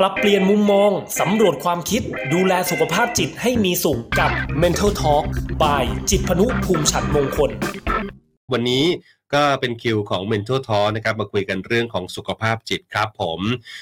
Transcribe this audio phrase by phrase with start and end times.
[0.00, 0.90] ปรับเปลี่ยนมุมมอง
[1.20, 4.30] สำรวจความคิด ดูแลสุขภาพจิตให้มีสุขกับ
[4.62, 5.24] Mental Talk
[5.62, 7.50] by จิตพนุภูมิฉันมงคล
[8.52, 8.84] วันนี้
[9.34, 13.40] ก็เป็นคิวของ Mental Talk นะครับมาคุยกันเรื่องของสุขภาพจิตครับผม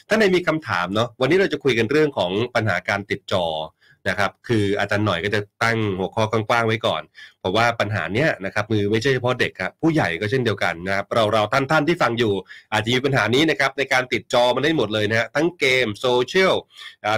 [0.08, 3.46] ท่านใดมีคำถามเนาะวันนี้เราจะคุยกันเรื่องของปัญหาการติดจอ
[4.08, 7.02] นะครับคืออาจารย์หน่อยก็จะตั้งหัวข้อกว้างๆไว้ก่อน
[7.42, 12.34] เพราะว่าปัญหาเนี้ยนะครับมือไม่ใช่เฉพาะเด็กครับผู้ใหญ่ก็เช่นเดียวกันนะครับเราเราท่านท่านที่ฟังอยู่
[12.72, 16.54] อาจจะมีปัญหานี้นะครับในการติดจอมันได้หมดเลยนะฮะทั้งเกมโซเชียล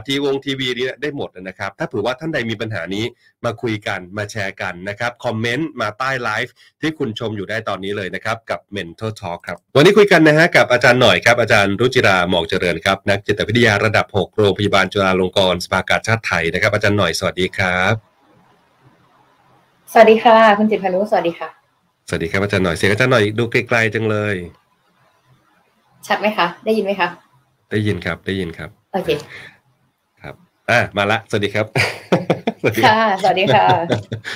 [0.07, 3.05] ทีวงทีวีนี่ได้หมดนะครับ ถ้าเผื่อว่าท่านใดมีปัญหานี้
[3.45, 18.14] มาคุยกันมาแชร์กันนะครับคอมเมนต์มาใต้ไลฟ์ที่คุณชมอยู่ได้ตอนนี้เลยนะครับกับ Mental Talk ครับวันนี้คุยกันนะฮะกับอาจารย์หน่อยครับอาจารย์รุจิราหมอกเจริญครับนักจิตวิทยาระดับ 6 โรงพยาบาลจุฬาลงกรณ์สภากาชาดไทยนะครับอาจารย์หน่อยสวัสดีครับ
[19.97, 21.49] สวัสดีค่ะ คุณจิตรพานุสวัสดีค่ะ
[22.09, 24.37] สวัสดีครับอาจารย์หน่อยเสียงอาจารย์หน่อยดูไกลๆจังเลย
[26.07, 27.09] ชัดไหมคะ ได้ยินไหมคะ
[27.71, 29.11] ได้ยินครับได้ยินครับโอเค
[30.21, 30.35] ครับ
[30.71, 31.67] อ่ามาละสวัสดีครับ
[32.61, 33.67] สวัสดีค่ะสวัสดีค่ะ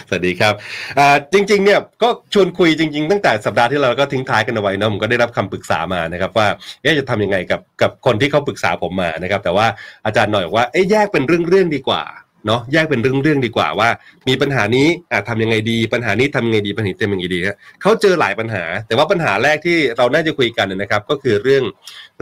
[0.08, 0.54] สวัสดีครับ
[0.98, 6.48] อ่าจริง ๆ เนี่ยก็ชวนคุยจริง ๆ ตั้งแต่สัปดาห์ที่เราก็ทิ้งท้ายกันเอาไว้เนอะผมก็ได้รับคำปรึกษามานะครับ ว่า
[6.82, 9.66] เอ๊ะจะทำยังไงกับกับคนที่เขาปรึกษาผมมานะครับ แต่ว่า
[10.06, 12.02] อาจารย์หน่อยบอกว่าเอ๊ะแยกเป็นเรื่องๆดีกว่า
[12.46, 13.88] เนาะแยกเป็นเรื่องๆดีกว่าว่า
[14.28, 21.64] มีปัญหานี้อะทำยังไงดี ปัญหานี้ทำยังไงดีปัญหาเต็มยังไงดีฮะเขาเจอหลายปัญหา แต่ว่าปัญหาแรกที่เราน่าจะคุยกันนะครับ ก็คือเรื่อง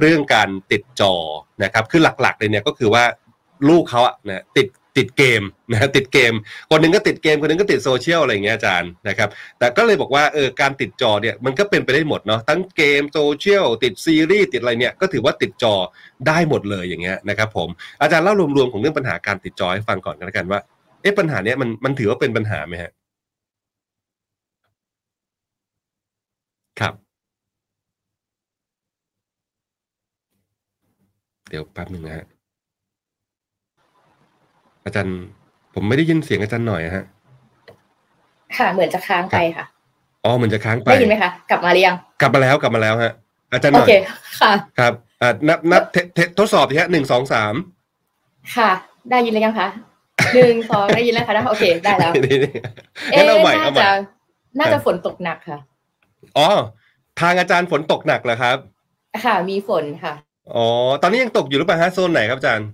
[0.00, 1.14] เรื่องการติดจอ
[1.64, 3.04] นะครับ คือหลักๆเลยเนี่ยก็คือว่า
[3.68, 4.66] ลูกเขาอะนะติด
[4.98, 6.32] ติดเกมนะติดเกม
[6.70, 15.74] คนหนึ่งก็ติดเกมคนหนึ่งก็ติดโซเชียลอะไรอย่างเงี้ยอาจารย์นะครับ แต่ก็เลยบอกว่าเออการติดจอเนี่ยมันก็เป็นไปได้หมดเนาะทั้งเกมโซเชียลติดซีรีส์ติดอะไรเนี่ยก็ถือว่าติดจอ
[16.26, 17.68] ได้หมดเลยอย่างเงี้ยนะครับผม
[18.02, 20.60] อาจารย์เล่ารวมๆของเรื่องปัญหาการติดจอให้ฟังก่อนกันแล้วกันว่า
[21.02, 22.92] เอ๊ะปัญหาเนี้ยมันมันถือว่าเป็นปัญหาไหมฮะ
[26.80, 26.94] ครับ
[31.50, 32.26] เดี๋ยวแป๊บหนึ่งนะฮะ
[34.86, 35.18] อาจารย์
[35.74, 37.04] ผมไม่ได้ยินเสียงอาจารย์หน่อยอะฮะ
[38.58, 39.64] ค่ะเหมือนจะค้างไปค่ะ
[40.24, 43.12] อ๋อมันจะค้างไปได้ยินไหมคะกลับมาหรือยังกลับมาแล้วกลับมาแล้วฮะ
[43.52, 43.92] อาจารย์หโอน่อยเค
[44.40, 44.92] ค่ะ ครับ
[45.22, 47.54] อ่านับนับเทเททดสอบทีฮะหนึ่งสองสาม
[48.56, 48.70] ค่ะ
[49.10, 49.68] ได้ยินหรือยังคะ
[50.34, 52.52] หนึ่งสองได้ยินแล้วค่ะได้โอเคได้แล้วนี่นี่
[53.12, 53.90] เอ๊ะงั้นเอาใหม่น่าเอาใหม่จะ
[54.58, 55.58] น่าจะฝนตกหนักค่ะ
[56.38, 56.48] อ๋อ
[57.20, 58.56] ทางอาจารย์ฝนตกหนักเหรอครับ
[59.24, 60.14] ค่ะ มีฝนค่ะ
[60.56, 60.66] อ๋อ
[61.02, 62.68] ตอนนี้ยังตกอยู่หรือเปล่าฮะโซนไหนครับอาจารย์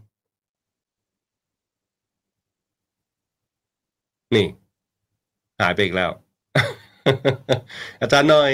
[4.35, 4.47] นี่
[5.61, 6.11] หายไปอีกแล้ว
[8.01, 8.53] อาจารย์หน่อย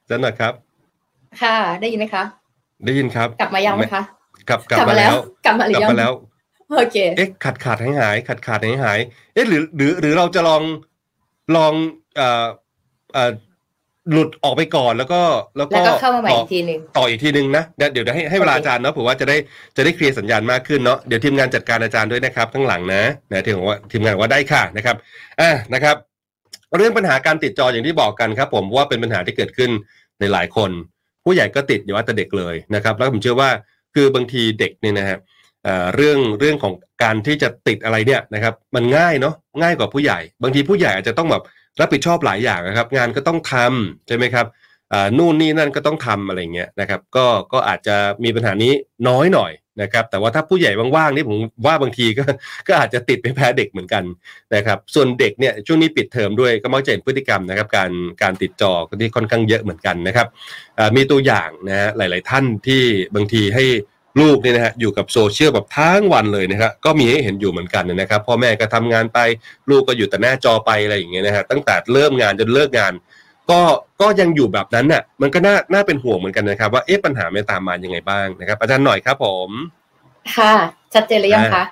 [0.00, 0.52] อาจารย์หน่อยครับ
[1.42, 2.24] ค่ะ ได้ยินไหมคะ
[2.84, 4.02] ได้ยินครับ กลับมายังไหมคะ
[4.48, 6.12] กลับกลับมาแล้ว กลับมาหรืกลัอบยังมาแล้ว
[6.76, 8.98] โอเค เอ๊ะขาดขาดหายหายขาดขาดหายหาย
[9.34, 10.62] เอ๊ะหรือหรือหรือเราจะลอง
[11.56, 11.72] ลอง
[12.16, 12.46] เอ่อ
[13.12, 13.32] เอ่อ
[14.10, 15.20] หลุดออกไปก่อนแล้วก็
[15.56, 19.36] แล้วแล้วก็ก็เข้ามาใหม่ต่ออีกทีหนึ่งต่ออีกทีนึงนะเดี๋ยวเดี๋ยวให้ให้เวลาโอเคอาจารย์เนาะเผื่อว่าจะได้
[19.76, 24.96] จะได้เคลียร์สัญญาณมากขึ้นเนาะเดี๋ยวทีมงานจัดการอาจารย์ด้วยนะครับข้างหลังนะนะทีมงานบอกว่าทีมงานบอกว่าได้ค่ะนะครับ
[25.40, 25.96] อะนะครับ
[26.76, 29.70] เรื่องปัญหาการติดจออย่างที่บอกกันครับ ผมว่าเป็นปัญหาที่เกิดขึ้น
[30.20, 30.70] ในหลายคน
[31.24, 33.50] ผู้ใหญ่ก็ติดอย่าว่าแต่เด็กเลยนะครับ แล้วผมเชื่อว่า
[33.94, 35.18] คือบางทีเด็กเนี่ยนะฮะ
[35.64, 41.42] เอ่อเรื่องเรื่องของการที่จะติดอะไรเนี่ยนะครับ มันง่ายเนาะง่ายกว่าผู้ใหญ่ บางทีผู้ใหญ่อาจจะต้องแบบ
[41.80, 44.46] รับผิดชอบหลายอย่างนะครับ งานก็ต้องทำใช่ไหมครับ
[44.92, 48.72] อ่านู่นนี่นั่นก็ต้องทำอะไรเงี้ยนะครับ ก็ก็อาจจะมีปัญหานี้
[49.08, 49.52] น้อยหน่อย
[49.82, 52.24] นะครับ แต่ว่าถ้าผู้ใหญ่ว่างๆนี่ผมว่าบางทีก็
[52.68, 54.04] ก็อาจจะติดไปแพ้เด็กเหมือนกัน
[54.54, 57.90] นะครับ ส่วนเด็กเนี่ยช่วงนี้ปิดเทอมด้วยก็มักจะเห็นพฤติกรรมนะครับ การ
[58.22, 60.26] การติดจอที่ค่อนข้างเยอะเหมือนกันนะครับ
[60.96, 62.82] มีตัวอย่างนะฮะหลาย ๆ ท่านที่
[63.14, 63.64] บางทีให้
[64.20, 69.18] ลูกเนี่ยนะฮะอยู่กับโซเชียลแบบทั้งวันเลยนะครับก็มีให้เห็นอยู่เหมือนกันนะครับพ่อแม่ก็ทำงานไป
[69.70, 72.92] ลูกก็อยู่แต่หน้าจอไปอะไรอย่างเงี้ยนะฮะตั้งแต่เริ่มงานจนเลิกงาน
[73.50, 73.60] ก็
[74.00, 79.50] ก็ยังอยู่แบบนั้นน่ะมันก็น่าน่าเป็นห่วงเหมือนกันนะครับ ว่าเอ๊ะปัญหามันตามมายังไงบ้างนะครับ อาจารย์หน่อยครับผม
[80.36, 80.52] ค่ะ
[80.94, 81.64] ชัดเจนหรือยังคะ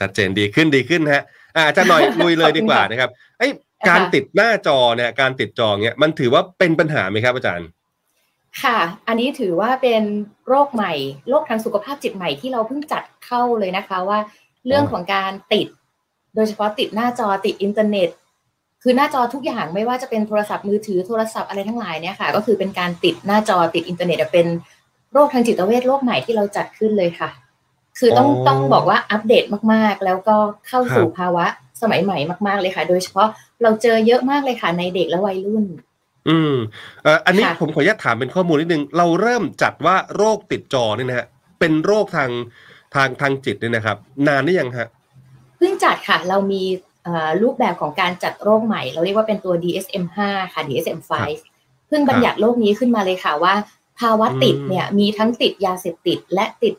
[0.00, 1.22] ชัดเจนดีขึ้นดีขึ้นฮะ
[1.56, 3.50] อ่าอาจารย์หน่อยลุยเลยดีกว่าขอบคุณค่ะนะครับไอ้ย
[3.88, 7.68] การค่ะติดหน้าจอเนี่ยการติดจอเนี่ยมันถือว่าเป็นปัญหาไหมครับอาจารย์
[8.62, 8.78] ค่ะ
[9.08, 10.02] อันนี้ถือว่าเป็น
[10.48, 10.92] โรคใหม่
[11.28, 14.18] โรคทางสุขภาพจิตใหม่ที่เราเพิ่งจัดเข้าเลยนะคะว่า
[14.66, 15.66] เรื่องของการติด
[16.34, 18.08] โดยเฉพาะติดหน้าจอติดอินเทอร์เน็ต
[18.82, 24.46] คือหน้าจอทุกอย่างไม่ว่าจะเป็นโทรศัพท์มือถือโทรศัพท์อะไรทั้งหลายเนี่ยค่ะ ก็คือเป็นการติดหน้าจอติดอินเทอร์เน็ตเป็น
[25.12, 27.30] โรคทางจิตเวชโรคใหม่ที่เราจัดขึ้นเลยค่ะ
[27.98, 30.36] คือต้องอ๋อต้องบอกว่าอัปเดตมากๆ แล้วก็
[30.66, 31.46] เข้าสู่ครับภาวะ
[31.82, 33.28] สมัยใหม่มาก ๆเลยค่ะ โดยเฉพาะ
[33.62, 35.64] เราเจอเยอะมากเลยค่ะในเด็กและวัยรุ่น
[36.28, 36.54] อืม
[37.02, 41.26] เอ่ออันนี้ค่ะผมขออนุญาตถามเป็นข้อมูลนิดนึง เราเริ่มจัดว่าโรคติดจอเนี่ยนะฮะ
[41.60, 42.30] เป็นโรคทาง
[42.94, 44.88] ทางทางจิตเนี่ยนะครับ นานหรือยังฮะ
[45.56, 46.62] เพิ่งจัดค่ะ เรามี
[47.04, 51.00] เอ่อรูปแบบของการจัดโรคใหม่ เราเรียกว่าเป็นตัว DSM 5 ค่ะ DSM
[51.44, 53.54] 5 เพิ่งบัญญัติโรคนี้ขึ้นมาเลยค่ะว่า
[54.00, 56.74] ภาวะติดเนี่ยมีทั้งติดยาเสพติดและติด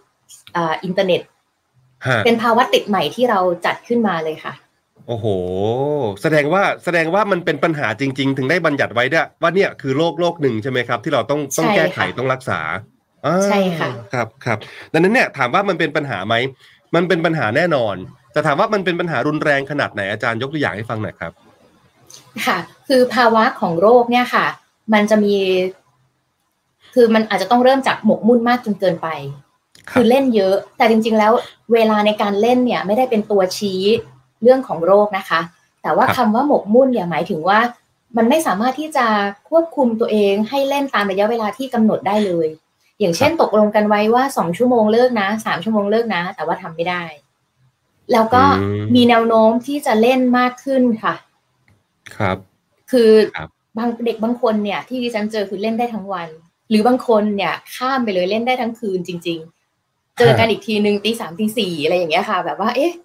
[0.56, 1.22] อ่าอินเทอร์เน็ต
[2.08, 4.54] ฮะเป็นภาวะติดใหม่ที่เราจัดขึ้นมาเลยค่ะ
[5.08, 5.26] โอ้โห
[6.22, 12.60] แสดงว่าแสดงว่ามันเป็นปัญหาจริง ๆ ถึงได้บัญญัติไว้ด้วยว่าเนี่ยคือโรคโรคหนึ่งใช่ไหมครับ ที่เราต้องต้องใช่แก้ไขค่ะต้องรักษา
[13.26, 14.58] อ่าใช่ค่ะครับครับ
[14.92, 16.36] ดังนั้นเนี่ยถามว่ามันเป็นปัญหาไหม
[16.96, 17.96] มันเป็นปัญหาแน่นอน
[18.32, 21.32] แต่ถามว่ามันเป็นปัญหารุนแรงขนาดไหนอาจารย์ยกตัวอย่างให้ฟังหน่อยครับ
[22.46, 24.46] ค่ะ คือภาวะของโรคเนี่ยค่ะ
[24.94, 25.36] มันจะมี
[26.94, 29.08] คือมันอาจจะต้องเริ่มจากหมกมุ่นมากจนเกินไป
[29.90, 31.32] ครับคือเล่นเยอะ แต่จริง ๆ แล้ว
[31.74, 33.84] เวลาในการเล่นเนี่ย ไม่ได้เป็นตัวชี้
[34.42, 35.42] เรื่องของโรคนะคะ
[35.84, 37.60] แต่ว่าคำว่าหมกมุ่นเนี่ยหมายถึงว่า
[38.18, 39.06] มันไม่สามารถที่จะ
[39.50, 42.48] ควบคุมตัวเองให้เล่นตามระยะเวลาที่กำหนดได้เลย
[43.00, 47.04] อย่างเช่นตกลงกันไว้ว่าสองชั่วโมงเลิกนะสามชั่วโมงเลิกนะ แต่ว่าทำไม่ได้
[48.12, 51.16] แล้วก็อืมมีแนวโน้มที่จะเล่นมากขึ้นค่ะ
[52.16, 52.38] ครับ
[52.92, 56.28] คือครับบางเด็กบางคนเนี่ย ที่ดิฉันเจอคือเล่นได้ทั้งวัน
[56.70, 59.40] หรือบางคนเนี่ยข้ามไปเลยเล่นได้ทั้งคืนจริง
[59.78, 63.05] ๆ เจอกันอีกทีหนึ่งตีสามตีสี่อะไรอย่างเงี้ยค่ะ แบบว่า เอ๊ะอ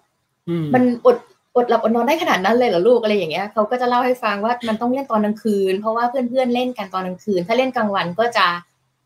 [0.63, 1.17] มมันอด
[1.55, 8.45] อดหลับอดนอนได้ขนาดนั้นเลยเหรอลูกอะไรอย่างเงี้ยเขาก็จะเล่าให้ฟังว่ามันต้องเล่นตอนกลางคืน เพราะว่าเพื่อนๆเล่นกันตอนกลางคืน ถ้าเล่นกลางวันก็จะ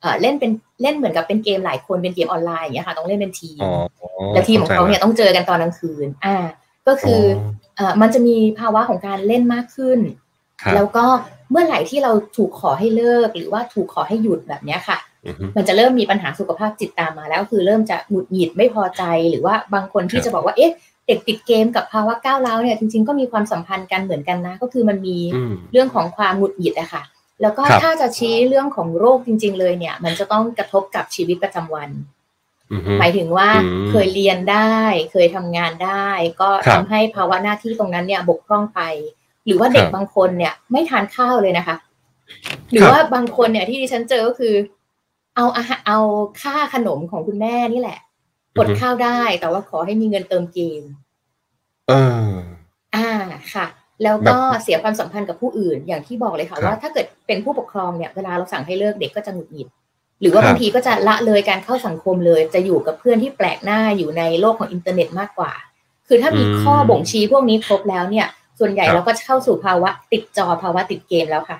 [0.02, 0.52] เอ่อเล่นเป็น
[0.82, 3.72] เล่นเหมือนกับเป็นเกมหลายคนเป็นเกมออนไลน์อย่างเงี้ยค่ะต้องเล่นเป็นทีมอ๋อ
[4.34, 6.36] แล้วทีมของเขาเนี่ยต้องเจอกันตอนกลางคืน อ่า
[6.88, 7.22] ก็คือ
[7.76, 10.00] เอ่อมันจะมีภาวะของการเล่นมากขึ้น
[10.62, 11.06] ครับแล้วก็
[11.52, 20.72] เมื่อไหร่ที่เราถูกขอให้เลิก หรือว่าถูกขอให้หยุดแบบเนี้ยค่ะอือฮึมันจะเริ่มมีปัญหาสุขภาพจิตตามมา แล้วคือเริ่มจะหงุดหงิดไม่พอใจหรือว่าบางคนที่ครับจะบอกว่าเอ๊ะ
[21.08, 27.04] เด็กติดเกมกับภาวะก้าวร้าวเนี่ยจริง ๆก็มีความสัมพันธ์กันเหมือนกันนะ ก็คือมันมีอืมเรื่องของความหงุดหงิดอะค่ะ
[27.42, 31.90] แล้วก็ครับถ้าจะชี้เรื่องของโรคจริง ๆ เลยเนี่ย มันจะต้องกระทบกับชีวิตประจำวัน
[32.72, 34.76] อือฮึหมายถึงว่าอืมเคยเรียนได้
[35.12, 36.08] เคยทำงานได้
[36.42, 38.82] ก็ครัทำบให้ภาวะหน้าที่ตรงนั้นเนี่ยบกพร่องไป
[39.46, 41.76] หรือว่าเด็กครับบางคนเนี่ย ไม่ทานข้าวเลยนะคะ
[42.72, 44.56] หรือว่าบางคนเนี่ยที่ดิฉันเจอก็คือ
[45.36, 46.00] เอาอาหารเอา
[46.42, 48.00] ค่าขนมของคุณแม่นี่แหละ
[48.62, 50.84] อดข้าวได้ แต่ว่าขอให้มีเงินเติมเกม
[51.88, 51.94] เอ
[52.28, 52.30] อ
[52.96, 53.10] อ่า
[53.54, 53.66] ค่ะ
[54.04, 59.68] แล้วก็แบบเสียความสัมพันธ์กับผู้อื่น อย่างที่บอกเลยค่ะครับว่าถ้าเกิดเป็นผู้ปกครองเนี่ยเวลาเราสั่งให้เลิกเด็กก็จะหงุดหงิด
[60.22, 65.52] หรือว่าครับบางทีก็จะละเลยการเข้าสังคมเลย จะอยู่กับเพื่อนที่แปลกหน้าอยู่ในโลกของอินเทอร์เน็ตมากกว่า
[66.08, 68.28] คือถ้ามีอืมข้อบ่งชี้พวกนี้ครบแล้วเนี่ย
[68.60, 71.58] ส่วนใหญ่ครับเราก็จะเข้าสู่ภาวะติดจอภาวะติดเกมแล้วค่ะ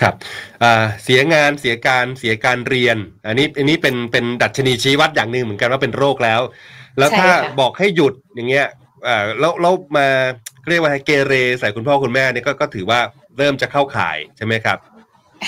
[0.00, 0.14] ครับ
[0.62, 2.96] อ่าเสียงานเสียการเสียการเรียน
[3.26, 6.40] อันนี้อันนี้เป็นเป็นดัชนีชี้วัดอย่างหนึ่งเหมือนกันว่าเป็นโรคแล้ว
[6.98, 8.66] แล้วใช่ถ้าค่ะบอกให้หยุดอย่างเงี้ย
[9.06, 10.06] อ่าแล้วแล้วมา
[10.68, 13.00] เรียกว่าเกเรใส่คุณพ่อคุณแม่เนี่ยก็ก็ถือว่า
[13.38, 14.78] เริ่มจะเข้าข่ายใช่ไหมครับ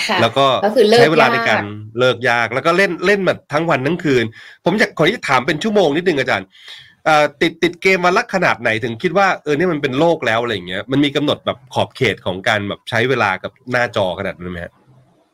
[0.07, 1.63] ค่ะแล้วก็ก็คือเลิกใช้เวลาในยากการ
[1.99, 4.25] เลิกยากแล้วก็เล่นเล่นแบบทั้งวันทั้งคืน
[4.65, 6.88] ผมอยากขอที่ถามเป็นชั่วโมงนิดนึงอาจารย์อ่า
[7.41, 14.73] ติดติดเกมวันละขนาดไหนถึงคิดว่าเออเนี่ยมันเป็นโรคแล้วอะไรอย่างเงี้ยมันมีกำหนดแบบขอบเขตของการแบบใช้เวลากับหน้าจอขนาดนั้นไหมฮะ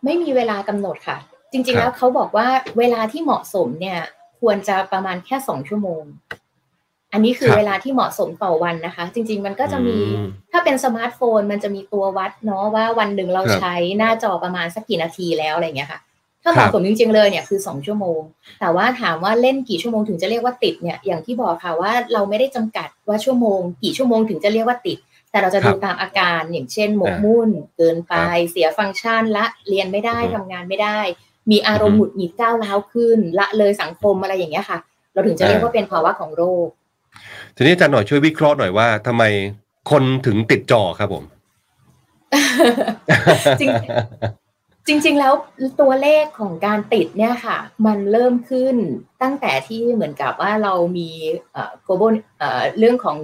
[0.05, 1.17] ไม่มีเวลากำหนดค่ะ
[1.51, 2.47] จริงครัๆบแล้วเขาบอกว่า
[2.79, 3.99] เวลาที่เหมาะสมเนี่ย
[4.41, 6.03] ควรจะประมาณแค่สองชั่วโมง
[7.13, 15.99] อันนี้คือเวลาที่เหมาะสมต่อวันนะคะ จริง ๆ มันก็จะมีอืมถ้าเป็นสมาร์ทโฟน มันจะมีตัววัดเนาะว่าวันหนึ่งเราครับใช้หน้าจอประมาณสักกี่นาทีแล้วอะไรอย่างเงี้ยค่ะ
[16.45, 18.19] ถ้าเหครัมาะบสมจริง ๆเลยเนี่ยคือสองชั่วโมง
[18.59, 24.97] แต่ว่าถามว่าเล่นกี่ชั่วโมงถึงจะเรียกว่าติดเนี่ยอย่างที่บอกค่ะว่าเราไม่ได้จำกัดว่าชั่วโมง กี่ชั่วโมงถึงจะเรียกว่าติด
[25.31, 28.15] แต่เราจะดูตามอาการอย่างเช่นหมกมุ่น เกินไป
[28.51, 30.99] เสียฟังก์ชันละเรียนไม่ได้อือฮึทำงานไม่ได้
[31.51, 34.77] มีอารมณ์หงุดหงิดก้าวร้าวขึ้น ละเลยสังคมอะไรอย่างเงี้ยค่ะ
[35.13, 36.67] เราถึงจะเรียกว่าเป็นภาวะของโรค
[37.55, 39.23] ทีนี้อาจารย์หน่อยช่วยวิเคราะห์หน่อยว่าทำไม
[39.91, 41.23] คนถึงติดจอครับผม
[43.61, 43.69] จริง
[44.87, 45.33] จริงๆ แล้ว
[45.81, 48.75] ตัวเลขของการติดเนี่ยค่ะ มันเริ่มขึ้น
[49.21, 51.09] ตั้งแต่ที่เหมือนกับว่าเรามี
[51.53, 53.17] เอ่อ global เอ่อเรื่องของ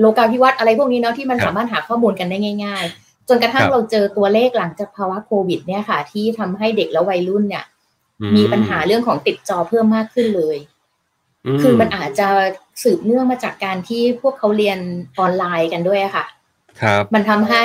[0.00, 7.64] โลกาภิวัตน์อะไรพวกนี้เนาะที่มันครับสามารถหาข้อมูลกันได้ง่าย ๆ จนกระทั่คงรับเราเจอตัวเลขหลังจากภาวะโควิด เนี่ยค่ะ ที่ทำให้เด็กและวัยรุ่นเนี่ย
[8.36, 10.56] มีปัญหาเรื่องของติดจอเพิ่มมากขึ้นเลย
[11.62, 12.28] คือมันอาจจะ
[12.82, 14.78] สืบเนื่องมาจากการที่พวกเขาเรียน
[15.18, 16.26] ออนไลน์กันด้วยอะค่ะ
[16.80, 17.64] ครับ มันทำให้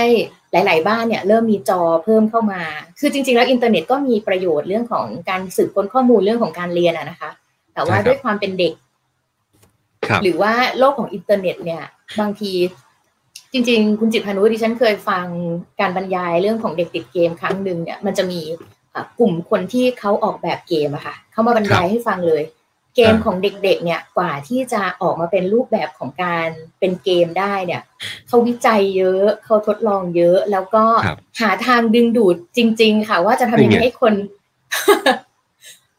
[0.55, 2.62] หลาย ๆ บ้านเนี่ยเริ่มมีจอเพิ่มเข้ามา
[3.00, 7.29] คือจริง ๆ แล้วอินเทอร์เน็ตก็มีประโยชน์เรื่องของการสืบค้นข้อมูลเรื่องของการเรียนอะนะคะ
[7.74, 8.74] แต่ว่าใช่ครับด้วยความเป็นเด็ก
[10.07, 11.83] ครับหรือว่าโลกของอินเทอร์เน็ตเนี่ย
[12.19, 12.51] บางที
[13.53, 15.25] จริง ๆ คุณจิตพานุดิฉันเคยฟัง
[15.79, 18.39] การบรรยายเรื่องของเด็กติดเกมครั้งหนึ่งเนี่ยมันจะมี
[18.95, 22.43] อะกลุ่มคนที่เขาออกแบบเกมอะค่ะเขามาบรรยายให้ฟังเลย
[22.96, 26.48] เกมอ่าของเด็กๆเนี่ยกว่าที่จะออกมาเป็นรูปแบบของการ
[26.80, 27.82] เป็นเกมได้เนี่ย
[28.28, 34.14] เขาวิจัยเยอะเขาทดลองเยอะ แล้วก็ครับหาทางดึงดูดจริง ๆ ค่ะ ว่าจะทำยังไงนี่ไงให้คน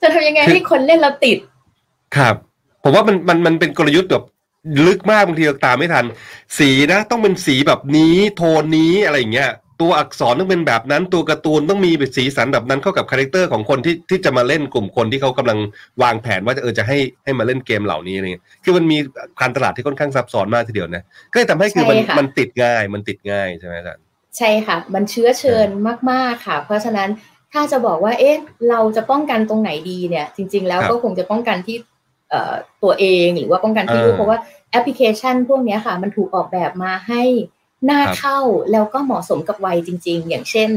[0.03, 1.39] จะทำยังไงให้คนเล่นแล้วติด
[2.17, 2.35] ครับ
[2.83, 4.25] ผมว่ามันมันมันเป็นกลยุทธ์แบบ
[4.87, 6.05] ลึกมากบางทีเราตามไม่ทัน
[6.59, 15.59] สีนะต้องเป็นสีแบบนี้โทนนี้อะไรอย่างเงี้ย ตัวอักษรต้องเป็นแบบนั้น ตัวการ์ตูนต้องมีสีสันแบบนั้นเข้ากับ character ของคนที่ที่จะมาเล่นกลุ่มคนที่เขากำลัง
[16.03, 18.99] วางแผนว่าจะเออจะให้ให้มาเล่นเกมเหล่านี้อะไรเงี้ยคือมันมี
[19.41, 24.03] การตลาดที่ค่อนข้างซับซ้อนมากทีเดียวนะก็เลยทำให้คือมันใช่ค่ะมันติดง่ายมันติดง่ายใช่ไหมอาจารย์
[24.37, 25.69] ใช่ค่ะ มันเชื้อเชิญ
[26.11, 27.09] มากๆค่ะ เพราะฉะนั้น
[27.53, 28.37] ถ้าจะบอกว่าเอ๊ะ
[28.71, 31.77] เราจะป้องกันตรงไหนดีเนี่ย จริง ๆ แล้วครับก็คงจะป้องกันที่
[32.31, 34.39] เอ่อตัวเองหรือว่าป้องกันที่เออลูกเพราะว่า
[34.71, 37.23] แอปพลิเคชันพวกเนี้ยค่ะ มันถูกออกแบบมาให้
[37.56, 37.56] ห
[37.91, 38.39] น้าครับเข้า
[38.73, 40.69] แล้วก็เหมาะสมกับวัยจริง ๆ อย่างเช่น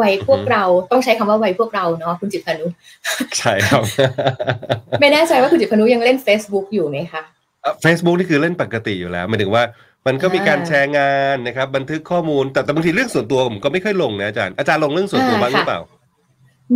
[0.00, 2.66] วัยพวกอือฮึเราต้องใช้คำว่าวัยพวกเราเนาะคุณจิตพานุ
[3.38, 3.82] ใช่ครับ
[5.00, 7.22] ไม่แน่ใจว่าคุณจิตพานุยังเล่น Facebook อยู่ไหมคะ
[7.82, 9.62] เฟซบุ๊กนี่คือเล่นปกติอยู่แล้วหมายถึงว่า
[10.06, 15.80] มันก็มีการอ่าแชร์งานนะครับ บันทึกข้อมูลแต่แต่บางทีเรื่องส่วนตัวผมก็ไม่ค่อยลงนะอาจารย์อาจารย์ลงเรื่องส่วนตัวอ่าบ้างหรือค่ะเปล่า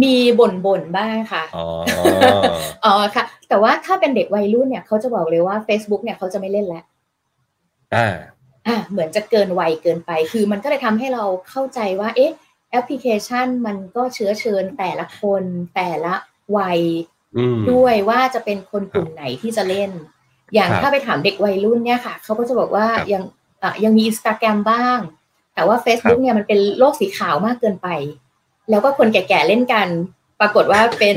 [0.03, 1.67] มีบ่นบ่นๆบ้างค่ะอ๋อ
[2.85, 6.85] อ๋อค่ะ แต่ว่าถ้าเป็นเด็กวัยรุ่นเนี่ยเขาจะบอกเลยว่า Facebook เนี่ยเขาจะไม่เล่นแล้ว
[7.95, 8.09] อ่า
[8.69, 12.33] อะเหมือนจะเกินวัยเกินไป คือมันก็เลยทำให้เราเข้าใจว่าเอ๊ะ
[12.71, 15.43] แอปพลิเคชันมันก็เชื้อเชิญแต่ละคน
[15.75, 16.15] แต่ละ
[16.57, 16.81] วัย
[17.37, 19.91] อืมด้วยว่าจะเป็นคนกลุ่มไหนที่จะเล่น
[20.55, 23.23] อย่างครับถ้าไปถามเด็กวัยรุ่นเนี่ยค่ะเขาก็จะบอกว่าครับยัง
[23.63, 24.99] อะยังมีอินสตาแกรมบ้าง
[25.55, 27.89] แต่ว่า Facebook เนี่ยมันเป็นโลกสีขาวมากเกินไป
[28.71, 29.89] แล้วก็คนแก่ๆเล่นกัน
[30.41, 31.17] ปรากฏว่าเป็น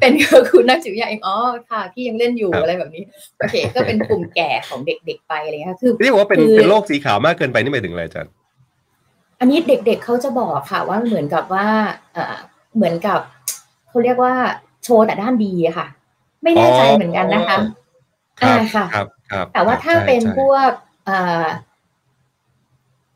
[0.00, 0.12] เป็น
[0.52, 1.36] คุณนักจิตวิทยาเองอ๋อ
[1.70, 3.02] ค่ะพี่ยังเล่นอยู่ครับอะไรแบบนี้
[3.38, 8.32] โอเค ก็เป็นกลุ่มแก่ของเด็กๆไปอะไรเงี้ยค่ะคือเรียกว่าเป็นคือเป็นโลกสีขาวมากเกินไปนี่หมายถึงอะไรอาจารย์
[9.40, 11.66] อันนี้เด็กๆเขาจะบอกค่ะว่าเหมือนกับว่า
[12.12, 12.36] เอ่อ
[12.76, 13.20] เหมือนกับ
[13.88, 14.34] เขาเรียกว่า
[14.84, 15.86] โชว์แต่ด้านดีอะค่ะ
[16.42, 17.58] ไม่แน่ใจเหมือนกันนะคะ
[18.40, 20.70] ครับอ่าค่ะครับครับแต่ว่าครับถ้าใช่เป็นใช่พวก
[21.06, 21.44] เอ่อ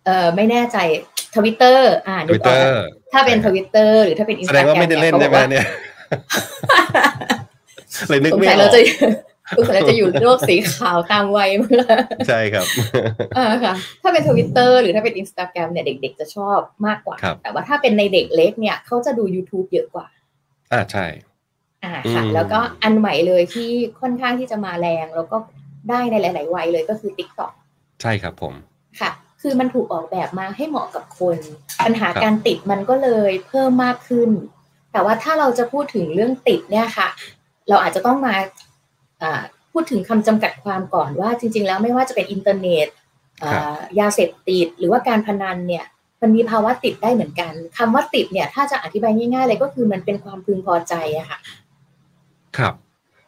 [0.05, 0.79] เอ่อไม่แน่ใจ
[1.37, 5.67] ทวิตเตอร์อ่าทนึวิกตอเตออกร์ถ้าเป็นทวิตเตอร์หรือถ้าเป็นอินสแสดตางแกรว่ามไม่ได้เล่นใช่ไหมเนี่ย
[8.09, 8.81] เลยนึกสงไม่สัยอเราอกจะ
[9.57, 11.99] สงสัยเราจะอยู่โลกสีขาวตามวัยมั้งล่ะ
[12.29, 12.67] ใช่ครับ
[13.37, 20.07] อ่าค่ะ ถ้าเป็นทวิตเตอร์หรือถ้าเป็นอินสตาแกรมเนี่ยเด็ก ๆ จะชอบมากกว่าครับแต่ว่าถ้าเป็นในเด็กเล็กเนี่ยเขาจะดู YouTube เยอะกว่า
[20.73, 21.07] อ่าใช่
[21.85, 25.37] อ่าค่ะอืมแล้วก็อันใหม่เลยที่ค่อนข้างที่จะมาแรง แล้วก็
[25.91, 27.53] ได้ในหลาย ๆ วัยเลยก็คือ TikTok
[28.03, 28.55] ใช่ครับผม
[29.01, 29.11] ค่ะ
[29.43, 31.39] คือมันถูกออกแบบมาให้เหมาะกับคน
[31.85, 34.31] ปัญหาครับการติดมันก็เลยเพิ่มมากขึ้น
[34.93, 37.09] แต่ว่าถ้าเราจะพูดถึงเรื่องติดเนี่ยค่ะ
[37.69, 38.35] เราอาจจะต้องมา
[39.23, 39.43] อ่า
[39.73, 42.89] พูดถึงคำจำกัดความก่อนว่าจริง ๆ แล้วไม่ว่าจะเป็นอินเทอร์เน็ต
[43.43, 45.85] อ่ายาเสพติดหรือว่าการพนันเนี่ย
[46.23, 51.39] มันมีภาวะติดได้เหมือนกันคำว่าติดเนี่ย ถ้าจะอธิบายง่ายๆเลยก็คือมันเป็นความพึงพอใจอะค่ะ
[52.57, 52.75] ครับ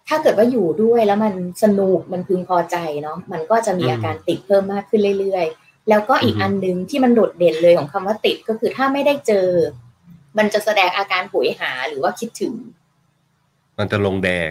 [0.08, 9.46] ถ้าเกิดว่าอยู่ด้วยแล้วมันสนุกมันพึงพอใจเนาะมันก็จะมีอืมอาการติดเพิ่มมากขึ้นเรื่อยๆ แล้วก็อีกอือฮึอันหนึ่งที่มันโดดเด่นเลยของคำว่าติดก็คือถ้าไม่ได้เจอ
[10.38, 12.54] มันจะแสดงอาการโหยหาหรือว่าคิดถึง
[13.78, 14.50] มันจะลงแดง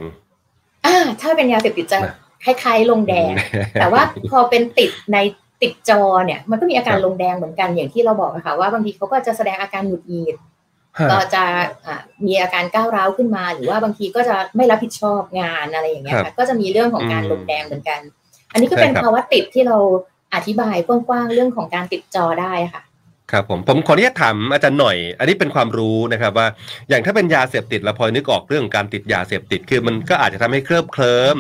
[0.85, 3.31] อ่าถ้าเป็นยาเสพติดจะนะคล้ายๆลงแดง
[3.79, 5.17] แต่ว่าพอเป็นติดใน
[5.61, 10.35] ติดจอเนี่ย มันก็มีอาการครับลงแดงเหมือนกันอย่างที่เราบอกอะค่ะว่าบางทีเขาก็จะแสดงอาการหงุดหงิด
[10.99, 11.43] ฮะก็จะ
[11.85, 17.99] อ่ามีอาการก้าวร้าวขึ้นมา หรือว่าบางทีก็จะไม่รับผิดชอบงานอะไรอย่างเงี้ยครัค่ะบก็จะมีเรื่องของการอืมลงแดงเหมือนกัน
[18.51, 19.77] อันนี้ก็เป็นใช่ครับภาวะติดที่เรา
[20.33, 22.81] อธิบายกว้างๆเรื่องของการติดจอได้ค่ะ
[23.31, 26.47] ครับผมผมขออนุญาตถามอาจารย์หน่อย อันนี้เป็นความรู้นะครับว่า
[26.89, 31.37] อย่างถ้าเป็นยาเสพติดเราพอนึกออกเรื่องของการติดยาเสพติดคือมันก็อาจจะทำให้เคลิบเคลิ้ม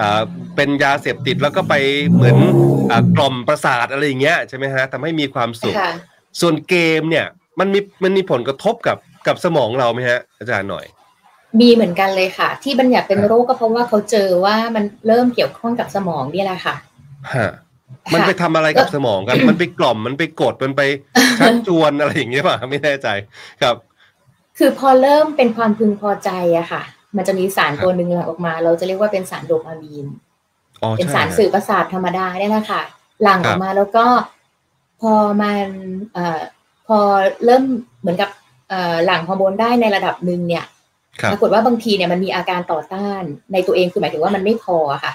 [0.00, 0.22] อ่า
[0.56, 1.74] เป็นยาเสพติดแล้วก็ไป
[2.14, 2.36] เหมือน
[2.90, 5.92] อ่ากล่อมประสาทอะไรอย่างเงี้ยใช่ไหมฮะทำให้มีความสุขค่ะ
[6.40, 7.26] ส่วนเกมเนี่ย
[7.60, 10.86] มันมีมันมีผลกระทบกับกับสมองเราไหมฮะ อาจารย์หน่อย
[11.60, 16.76] มีเหมือนกันเลยค่ะ ที่บัญญัติเป็นครับโรคก็เพราะว่าเขาเจอว่ามันเริ่มเกี่ยวข้องกับสมองนี่แหละค่ะ
[17.34, 17.50] ฮะ
[18.14, 20.82] มันไปทำอะไรกับสมองครับมันไปกล่อมมันไปกดมันไป
[21.40, 23.08] ชักชวนอะไรอย่างเงี้ยป่ะไม่แน่ใจ
[23.62, 23.76] ครับ
[24.58, 26.82] คือพอเริ่มเป็นความพึงพอใจอะค่ะ
[27.16, 30.06] มันจะมีสารครับตัวหนึ่งหลั่งออกมา เราจะเรียกว่าเป็นสารโดปามีน
[30.82, 32.82] อ๋อเป็นใช่สารฮะสื่อประสาทธรรมดาเนี่ยแหละค่ะ
[33.22, 34.06] หลั่งคอรัอบกมาแล้วก็
[35.00, 35.66] พอมัน
[36.14, 36.40] เอ่อ
[36.86, 36.98] พอ
[37.44, 37.62] เริ่ม
[38.00, 38.30] เหมือนกับ
[38.68, 40.64] เอ่อหลั่งฮอร์โมนได้ในระดับหนึ่งเนี่ย
[41.20, 43.22] ครับปรากฏว่าบางทีเนี่ยมันมีอาการต่อต้าน
[43.52, 45.12] ในตัวเองคือหมายถึงว่ามันไม่พออะค่ะ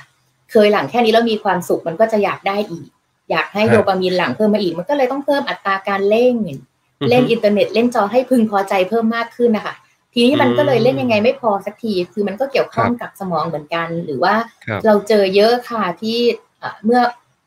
[0.51, 2.88] เคยหลั่งแค่นี้แล้วมีความสุขมันก็จะอยากได้อีก
[3.32, 6.36] อยากให้ครับโดปามีนหลั่งเพิ่มมาอีก มันก็เลยต้องเพิ่มอัตราการเล่น
[7.10, 9.75] เล่นอินเทอร์เน็ตเล่นจอให้พึงพอใจเพิ่มมากขึ้นนะคะ
[10.13, 16.18] ทีนี้มันก็เลยเล่นยังไงไม่พอสักที คือมันก็เกี่ยวข้องกับสมองเหมือนกัน หรือว่าครับเราเจอเยอะค่ะที่
[16.60, 17.01] เอ่อเมื่อ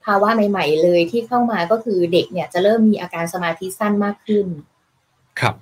[0.05, 4.47] ภาวะใหม่ ๆ เลยที่เข้ามาก็คือเด็กเนี่ยจะเริ่มมีอาการสมาธิสั้นมากขึ้น
[5.41, 5.55] ครับ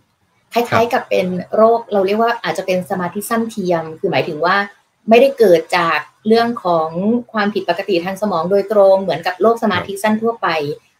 [0.52, 4.56] คล้ายๆกับเป็นโรคเราเรียกว่าอาจจะเป็นสมาธิสั้นเทียม คือหมายถึงว่า
[5.08, 6.88] ไม่ได้เกิดจากเรื่องของ
[7.32, 10.48] ความผิดปกติทางสมองโดยตรงเหมือนกับโรคสมาธิสั้นทั่วไป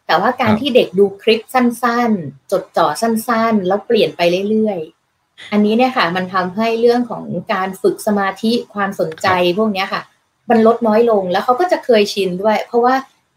[0.06, 9.28] แต่ว่าการที่เด็กดูคลิปสั้นๆ จดจ่อสั้นๆ แล้วเปลี่ยนไปเรื่อยๆ อันนี้เนี่ยค่ะ มันทำให้เรื่องของการฝึกสมาธิความสนใจ
[9.58, 10.02] พวกเนี้ยค่ะ
[10.50, 12.94] มันลดน้อยลงแล้วเขาก็จะเคยชินด้วย เพราะว่า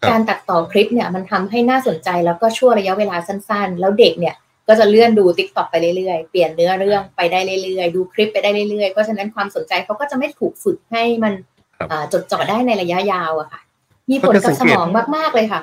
[0.10, 4.36] การตัดต่อคลิปเนี่ยมันทำให้น่าสนใจแล้วก็ชั่วระยะเวลาสั้นๆ แล้วเด็กเนี่ย
[4.68, 11.34] ก็จะเลื่อนดูติ๊กต็อกไปเรื่อยๆ เปลี่ยนเนื้อเรื่องไปได้เรื่อยๆ ดูคลิปไปได้เรื่อยๆ เพราะฉะนั้นความสนใจเขาก็จะไม่ถูกฝึกให้มัน
[11.78, 13.62] ครับอ่าจดจ่อได้ในระยะยาวอะค่ะ
[14.10, 15.62] มีผลกับสมองมากๆเลยค่ะ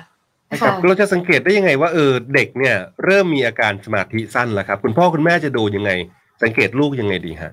[0.51, 5.91] นะครับค่ะเราจะสังเกตได้ยังไงว่าเออเด็กเนี่ย เริ่มมีอาการสมาธิสั้นแล้วครับ คุณพ่อคุณแม่จะดูยังไง
[6.43, 7.53] สังเกตลูกยังไงดีฮะ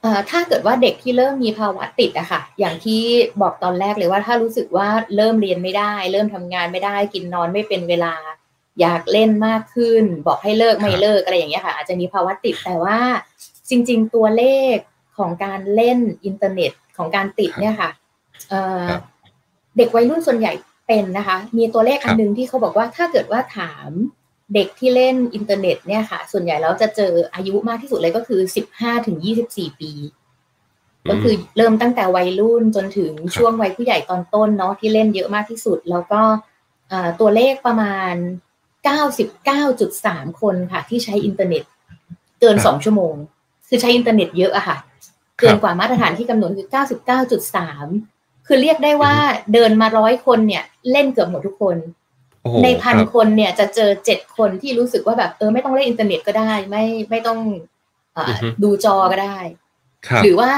[0.00, 3.02] เอ่อถ้าเกิดว่าเด็กที่เริ่มมีภาวะติดอะค่ะ อย่างที่
[3.42, 8.14] บอกตอนแรกเลยว่าถ้ารู้สึกว่าเริ่มเรียนไม่ได้ เริ่มทำงานไม่ได้กินนอนไม่เป็นเวลา
[8.80, 12.98] อยากเล่นมากขึ้น บอกให้เลิกไม่เลิกอะไรอย่างเงี้ยค่ะ อาจจะมีภาวะติดแต่ว่า
[13.68, 14.76] จริง ๆ ตัวเลข
[15.18, 17.90] ของการเล่นอินเทอร์เน็ตของการติดเนี่ยค่ะ
[18.48, 19.02] เอ่อครับ
[19.76, 20.52] เด็กวัยรุ่นส่วนใหญ่
[20.86, 23.90] เป็นนะคะ มีตัวเลขอัครันบหนึงที่เขาบอกว่าถ้าเกิดว่าถาม
[24.54, 29.92] เด็กที่เล่นอินเทอร์เน็ตเนี่ยค่ะ ส่วนใหญ่แล้วจะเจออายุมากที่สุดเลยก็คือสิบห้าถึงยี่สิบสี่ปี
[31.08, 36.20] ก็คือเริ่มตั้งแต่วัยรุ่นจนถึงช่วงวัยผู้ใหญ่ตอนต้นเนาะที่เล่นเยอะมากที่สุด แล้วก็
[36.88, 38.14] เอ่อตัวเลขประมาณ
[38.86, 41.62] 99.3 คนค่ะ ที่ใช้อินเทอร์เน็ต
[42.40, 43.14] เกินครับ2ชั่วโมง
[43.68, 44.76] คือใช้อินเทอร์เน็ตเยอะอะค่ะ
[45.40, 46.68] เกินกว่ามาตรฐานที่กำหนดคือ
[47.76, 49.14] 99.3 คือเรียกได้ว่า
[49.52, 51.76] เดินมาร้อยคนเนี่ยเล่นเกือบหมดทุกคน
[52.42, 57.38] โอ้โหในพันครับคนเนี่ยจะเจอเจ็ดคนที่รู้สึกว่าแบบเออไม่ต้องเล่นอินเทอร์เน็ตก็ได้ ไม่ไม่ต้อง
[58.14, 59.38] เออออฮึดูจอก็ได้
[60.06, 60.50] ครับหรือว่า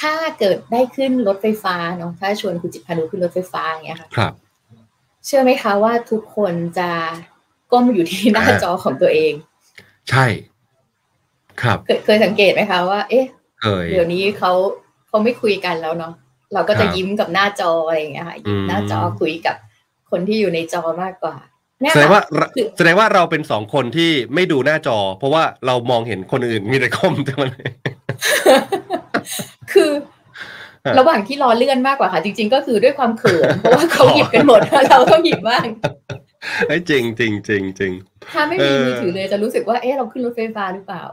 [0.00, 4.32] ถ้าเกิดได้ขึ้นรถไฟฟ้าเนาะถ้าชวนคุณจิตรพานุขึ้นรถไฟฟ้าอย่างเงี้ยค่ะครับ
[5.24, 6.90] เชื่อไหมคะว่าทุกคนจะ
[7.72, 9.32] ก้มอยู่ที่หน้าอ่าจอของตัวเอง
[10.10, 10.24] ใช่
[11.62, 13.26] ครับ เคยเคยสังเกตไหมคะว่า เอ๊ะ
[13.60, 14.52] เคยเดี๋ยวนี้เขา
[15.06, 16.14] เขาไม่คุยกันแล้วเนาะ
[16.54, 19.56] เราก็จะครับยิ้มกับหน้าจออะไรอย่างเงี้ยค่ะอืมหน้าจอคุยกับ
[20.10, 21.36] คนที่อยู่ในจอมากกว่า
[21.80, 27.50] เนี่ยแสดงค่ะว่าเราคือแสดงว่าเราเป็นสองคนที่ไม่ดูหน้าจอ เพราะว่าเรามองเห็นคนอื่นมีแต่คอมแต่มัน
[29.72, 29.90] คือ
[30.86, 34.60] ฮะระหว่างที่รอเลื่อนมากกว่าค่ะ จริง ๆ ก็คือด้วยความเขินเพราะว่าเขาหยิบกันหมด
[34.90, 35.66] เราต้องหยิบบ้าง
[36.68, 37.92] เฮ้ยจริงจริงจริงจริง
[38.32, 41.04] ถ้าไม่มีเออมือถือเลยจะรู้สึกว่าเอ๊ะเราขึ้นรถไฟฟ้าหรือเปล่า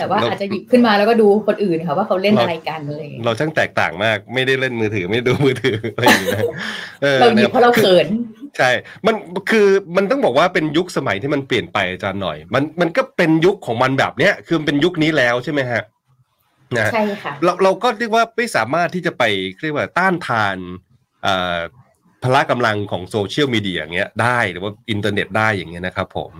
[0.00, 6.44] ต่ว่าเราอาจจะหยิบขึ้นมาแล้วก็ดูคนอื่นค่ะว่าเขาเล่นอะไรกันอะไรอย่างเงี้ยเราช่างแตกต่างมากไม่ได้เล่นมือถือไม่ได้ดูมือถืออะไรอย่างเงี้ย
[7.04, 8.06] ออเราหยิบเพราะเราเขิน
[8.58, 8.70] ใช่
[9.06, 9.14] มัน
[9.50, 9.66] คือ
[9.96, 15.82] มันต้องบอกว่าเป็นยุคสมัยที่มันเปลี่ยนไปอาจารย์หน่อย มันมันก็เป็นยุคของมันแบบเนี้ยคือมันเป็นยุคนี้แล้วใช่ไหมฮะ
[16.76, 19.22] นะฮะใช่ค่ะเราเราก็เรียกว่าไม่สามารถที่จะไป
[19.62, 20.56] เรียกว่าต้านทาน
[21.22, 21.58] เอ่อ
[22.24, 26.32] พละกำลังของโซเชียลมีเดียอย่างเงี้ยได้หรือว่าอินเทอร์เน็ตได้อย่างเงี้ยนะครับผม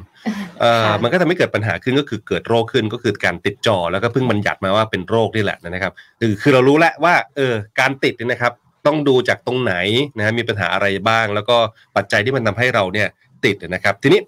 [0.61, 8.53] เอ่อค่ะมันก็ทำให้เกิดปัญหาขึ้นก็คือเกิดโรคขึ้นก็คือการติดจอแล้วก็เพิ่งบัญญัติมาว่าเป็นโรคนี่แหละนะครับคือคือเรารู้แล้วว่าเออการติดเนี่ยนะครับ
[8.87, 9.75] ต้องดูจากตรงไหน
[10.17, 11.57] นะฮะมีปัญหาอะไรบ้าง แล้วก็
[11.97, 13.09] ปัจจัยที่มันทำให้เราเนี่ย
[13.45, 14.21] ติดนะครับ ทีนี้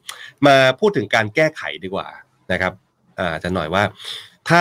[0.47, 2.09] มาพูดถึงการแก้ไขดีกว่า
[2.53, 2.73] นะครับ
[3.19, 3.83] อ่าอาจะหน่อยว่า
[4.49, 4.61] ถ้า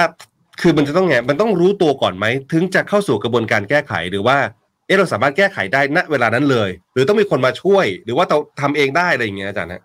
[0.62, 9.84] คือมันจะต้องไงมันต้องรู้ตัวก่อนไหมถึงจะเข้าสู่กระบวนการแก้ไขหรือว่าเอะเราสามารถแก้ไขได้ณเวลานั้นเลย หรือต้องมีคนมาช่วย หรือว่าเราทำเองได้อะไรอย่างเงี้ยอาจารย์ฮะ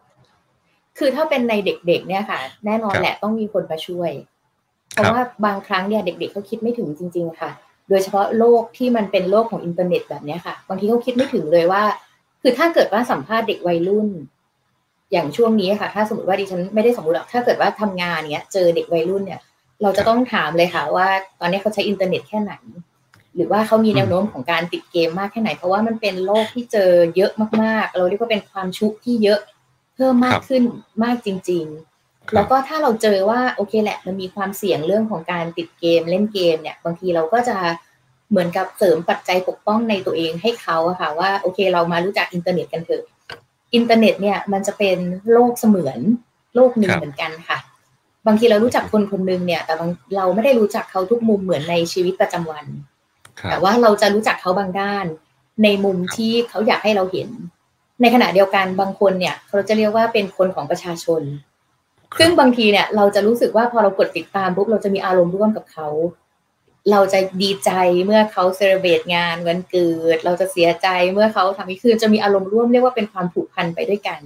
[0.99, 4.11] คือถ้าเป็นในเด็กๆเนี่ยค่ะ แน่นอนครับแหละต้องมีคนมาช่วย
[4.93, 7.51] ครับ เพราะว่าบางครั้งเนี่ยเด็กๆเขาคิดไม่ถึงจริง ๆ ค่ะ
[7.89, 11.83] โดยเฉพาะโลกที่มันเป็นโลกของอินเทอร์เน็ตแบบเนี้ยค่ะ บางทีเขาคิดไม่ถึงเลยว่า
[12.43, 14.09] คือถ้าเกิดว่าสัมภาษณ์เด็กวัยรุ่น
[15.13, 19.41] อย่างช่วงนี้ค่ะ ถ้าสมมติว่าดิฉันไม่ได้สมมติหรอกถ้าเกิดว่าทำงานเนี้ย เจอเด็กวัยรุ่นเนี่ย
[19.83, 21.07] เราจะต้องถามเลยค่ะว่า
[21.41, 22.53] ตอนนี้เขาใช้อินเทอร์เน็ตแค่ไหน
[23.37, 29.41] หรือว่าเขามีแนวโน้มของการติดเกมมากแค่ไหน เพราะว่ามันเป็นโลกที่เจอเยอะมาก ๆ เราเรียกว่าเป็นความชุกที่เยอะ
[29.95, 30.63] เพิ่มมากครับขึ้น
[31.05, 31.65] มากจริง
[32.01, 37.57] ๆ แล้วก็ถ้าเราเจอว่าโอเคแหละ มันมีความเสี่ยงเรื่องของการติดเกมเล่นเกมเนี่ย บางทีเราก็จะ
[38.31, 43.05] เหมือนกับเสริมปัจจัยปกป้องในตัวเองให้เขาอะค่ะว่าโอเคเรามารู้จักอินเทอร์เน็ตกันเถอะ
[43.75, 44.99] อินเทอร์เน็ตเนี่ยมันจะเป็น
[45.33, 45.99] โลกเสมือน
[46.55, 47.59] โลกหนึ่งครับเหมือนกันค่ะ
[48.27, 52.96] บางทีเรารู้จักคนคนหนึ่งเนี่ย แต่บางเราไม่ได้รู้จักเขาทุกมุมเหมือนในชีวิตประจำวันครั
[53.51, 55.07] แต่บว่าเราจะรู้จักเขาบางด้าน
[55.65, 57.29] ในมุมที่เขาอยากให้เราเห็น
[58.01, 61.23] ในขณะเดียวกันบางคนเนี่ยเขาจะเรียกว่าเป็นคนของประชาชน
[62.19, 65.89] ซึ่งบางทีเนี่ยเราจะรู้สึกว่าพอเรากดติดตามปุ๊บเราจะมีอารมณ์ร่วมกับเขา
[66.91, 67.71] เราจะดีใจ
[68.05, 74.21] เมื่อเขาเซเลบรตงานวันเกิด เราจะเสียใจเมื่อเขาทำนี่คือจะมีอารมณ์ร่วมเรียกว่าเป็นความผูกพันไปด้วยกัน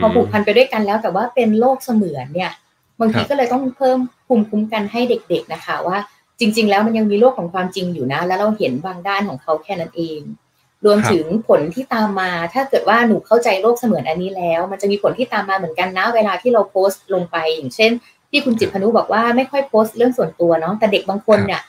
[0.00, 2.52] พอผูกพันไปด้วยกันแล้วแต่ว่าเป็นโลกเสมือนเนี่ย
[3.00, 5.98] บางทีครับก็เลยต้องเพิ่มภูมิคุ้มกันให้เด็ก ๆนะคะว่า
[6.40, 10.20] จริง ๆ แล้วมันยังมีโลกของความจริงอยู่นะ แล้วเราเห็นบางด้านของเขาแค่นั้นเอง
[10.84, 17.90] รวมครับถึงผลที่ตามมา ถ้าเกิดว่าหนูเข้าใจโลกเสมือนอันนี้แล้ว มันจะมีผลที่ตามมาเหมือนกันนะ เวลาที่เราโพสต์ลงไป อย่างเช่น
[18.30, 21.60] ที่คุณจิตพนุบอกว่าไม่ค่อยโพสต์เรื่องส่วนตัวเนาะแต่เด็กบางคนเนี่ย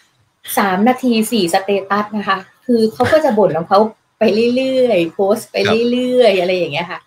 [0.58, 3.80] สามนาทีสี่ status นะคะ คือเขาก็จะบ่นของเขา
[4.19, 4.23] ไป
[4.56, 5.56] เรื่อยๆโพสต์ไป
[5.91, 6.99] เรื่อยๆอะไรอย่างเงี้ยค่ะ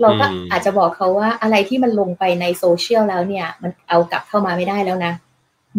[0.00, 5.12] เราก็อืมอาจจะบอกเขาว่าอะไรที่มันลงไปในโซเชียลแล้วเนี่ย มันเอากลับเข้ามาไม่ได้แล้วนะ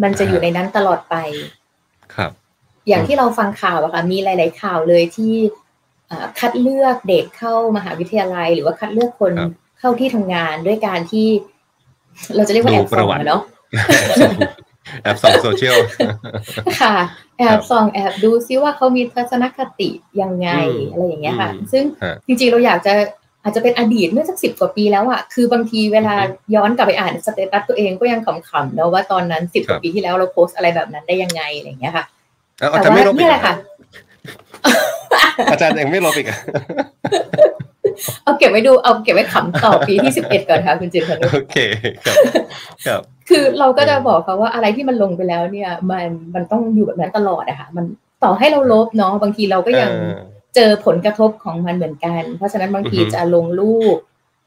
[0.02, 1.14] มันจะอยู่ในนั้นตลอดไป
[2.14, 2.30] ครับ
[2.88, 5.34] อย่างที่เราฟังข่าวอะค่ะ มีหลาย ๆ ข่าวเลยที่
[6.10, 11.28] อ่าคัดเลือกเด็กเข้ามหาวิทยาลัย หรือว่าคัดเลือกคนครับเข้าที่ทำงานด้วยการที่
[12.36, 13.42] เราจะเรียกว่าแอบดูปส่ระองวัติอะเนาะ
[15.02, 15.78] แอบส่องโซเชียล
[16.80, 16.94] ค่ะ
[17.38, 22.94] แอบครับส่องแอบดูซิว่าเขามีทัศนคติยังไงอืมอะไรอย่างเงี้ยค่ะอืมซึ่งฮะจริง ๆ เราอยากจะ
[23.42, 32.04] อาจจะเป็นอดีตเมื่อสักสิบกว่าปีแล้วอะคือบางทีเวลาอือฮึย้อนกลับไปอ่าน status ตัวเองก็ยังขำๆเนาะว่าตอนนั้นสิบกครัว่าบปีที่แล้วเราโพสต์อะไรแบบนั้นได้ยังไงอะไรอย่างเงี้ยค่ะ
[32.58, 33.54] เอาแต่อาจารย์ว่าไม่ลบอีเนี่กยแหเหรอละค่ะ
[35.52, 36.38] อาจารย์ยังไม่ลบอีกเหรอ
[38.24, 41.56] เอาเก็บไว้ดูเอาเก็บไว้ขำต่อปีที่สิบเอ็ดก่อนค่ะคุณจิตรพนุโอเค
[42.04, 42.16] ครับ
[42.86, 47.84] ครับ คือเราก็จะบอกเขาว่าอะไรที่มันลงไปแล้วเนี่ย มันมันต้องอยู่แบบนั้นตลอดอะค่ะมัน
[48.24, 49.90] ต่อให้เราลบเนาะบางทีเราก็ยัง
[50.54, 53.96] เออเจอผลกระทบของมันเหมือนกัน เพราะฉะนั้นบางทีอือฮึจะลงรูป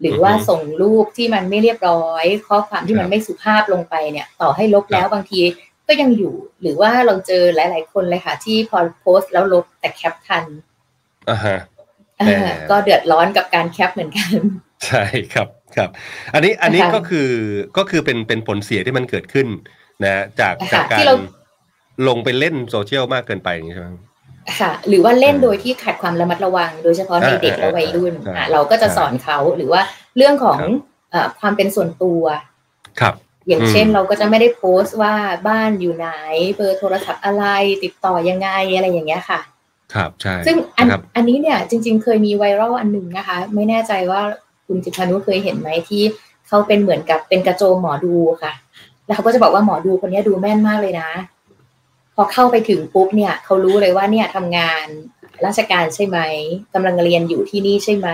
[0.01, 5.41] หรือว่าอือฮึส่งรูปที่มันไม่เรียบร้อย ข้อความที่ครับมันไม่สุภาพลงไปเนี่ย ต่อให้ลบแล้วครับบางที
[5.87, 10.43] ก็ยังอยู่ หรือว่าเราเจอหลาย ๆ คนเลยค่ะ ที่พอโพสต์แล้วลบแต่แคปทัน
[11.29, 11.57] อ่าฮะ
[12.19, 14.31] เออแหมก็เดือดร้อนกับการแคปเหมือนกัน
[14.87, 15.89] ใช่ครับครับ
[16.33, 17.29] อันนี้อันนี้ค่ะก็คือ
[17.77, 19.47] ก็คือเป็นเป็นผลเสียที่มันเกิดขึ้น
[20.03, 21.15] นะจากค่ะจากการที่เรา
[22.07, 23.89] ลงไปเล่นโซเชียลมากเกินไปอย่างนี้ใช่ไหม
[24.59, 29.81] ค่ะ หรือว่าเล่นอืมโดยที่ขาดความระมัดระวัง โดยเฉพาะในอ่าเด็กและอ่าวัยรุ่นอ่าอะเราก็จะสอนเขาหรือว่า
[30.17, 30.71] เรื่องของครับ
[31.11, 32.23] เอ่อความเป็นส่วนตัว
[32.99, 33.13] ครับ
[33.47, 35.13] อย่างอืมเช่นเราก็จะไม่ได้โพสต์ว่า
[35.47, 36.09] บ้านอยู่ไหน
[36.55, 37.43] เบอร์โทรศัพท์อะไร
[37.83, 39.39] ติดต่อยังไงอะไรอย่างเงี้ยค่ะ
[39.93, 44.21] ครับใช่ซึ่งอันครับอันนี้เนี่ยจริง ๆ เคยมีไวรัลอันหนึ่งนะคะ ไม่แน่ใจว่า
[44.67, 46.03] คุณจิตพานุเคยเห็นไหมที่
[46.47, 48.53] เขาเป็นเหมือนกับเป็นกระโจมหมอดูค่ะ
[49.05, 51.09] แล้วเขาก็จะบอกว่าหมอดูคนเนี้ยดูแม่นมากเลยนะ
[52.15, 54.85] พอเข้าไปถึงปุ๊บเนี่ยเขารู้เลยว่าเนี่ยทำงาน
[55.45, 56.19] ราชการใช่ไหม
[56.73, 58.09] กำลังเรียนอยู่ที่นี่ใช่ไหม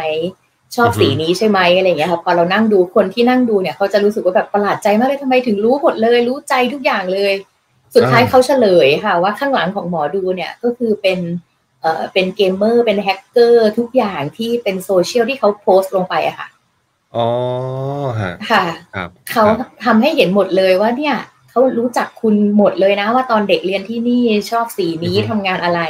[0.76, 7.34] ชอบอือฮึสีนี้ใช่ไหมอะไรอย่างเงี้ยค่ะพอเรานั่งดูคนที่นั่งดูเนี่ยเขาจะรู้สึกว่าแบบประหลาดใจมากเลยทำไมถึงรู้หมดเลย รู้ใจทุกอย่างเลย
[7.96, 11.20] สุดท้ายเขาเฉลยค่ะ ว่าข้างหลังของหมอดูเนี่ยก็คือเป็น
[11.82, 16.48] เอ่อเป็นเกมเมอร์เป็นแฮกเกอร์ทุกอย่างที่เป็นโซเชียลที่เขาโพสต์ลงไปอะค่ะ
[17.16, 17.28] อ๋อ
[18.22, 18.64] ฮะค่ะ
[18.96, 21.16] ครับเขาครับทำให้เห็นหมดเลยว่าเนี่ย
[21.52, 25.82] เขารู้จักคุณหมดเลยนะ ว่าตอนเด็กเรียนที่นี่ชอบสีนี้อือฮึทำงานอะไร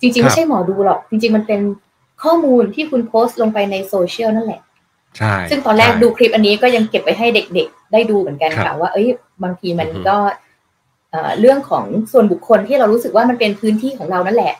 [0.00, 1.60] จริง ๆ ครับไม่ใช่หมอดูหรอก จริง ๆ มันเป็น
[2.22, 4.60] ข้อมูลที่คุณโพสต์ลงไปในโซเชียลนั่นแหละ
[5.18, 9.08] ใช่ซึ่งตอนแรกใช่ดูคลิปอันนี้ก็ยังเก็บไว้ให้เด็ก ๆ ได้ดูเหมือนกันครับค่ะว่า เอ้ย
[9.42, 10.16] บางทีมันอือฮึก็
[11.10, 14.54] เอ่อเรื่องของส่วนบุคคลที่เรารู้สึกว่ามันเป็นพื้นที่ของเรานั่นแหละ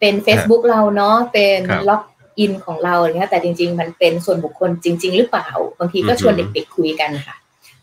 [0.00, 7.36] เป็น Facebook เราเนาะเป็นครับ login ของเราอย่างเงี้ยแต่จริง ๆ มันเป็นส่วนบุคคลจริง ๆ หรือเปล่า บางทีก็ชวนอือฮึเด็ก ๆ คุยกันค่ะ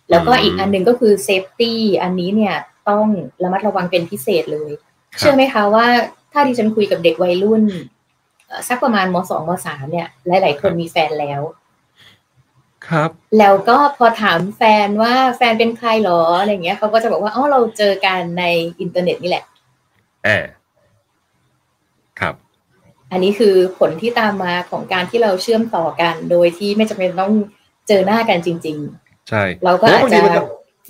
[0.09, 2.55] แล้วก็อืมอีกอันหนึ่งก็คือ safety อันนี้เนี่ย
[2.89, 3.05] ต้อง
[3.43, 5.85] ระมัดระวังเป็นพิเศษเลยครับเชื่อไหมคะว่า
[6.31, 7.63] ถ้าดิฉันคุยกับเด็กวัยรุ่น
[8.47, 11.41] เอ่อสักประมาณมสองมสามเนี่ย หลาย ๆ คนมีแฟนแล้ว
[12.87, 18.43] ครับ แล้วก็พอถามแฟนว่าแฟนเป็นใครหรออะไรเงี้ยเขาก็จะบอกว่าอ๋อเราเจอกันใน
[18.79, 19.43] อินเทอร์เน็ตนี่แหละ
[20.23, 20.45] แอบ
[22.19, 22.35] ครับ
[23.11, 27.33] อันนี้คือผลที่ตามมาของการที่เราเชื่อมต่อกัน โดยที่ไม่จำเป็นต้อง
[27.87, 28.79] เจอหน้ากันจริง
[29.29, 30.41] ใช่เราก็เพราะบางทีอาจจะมันก็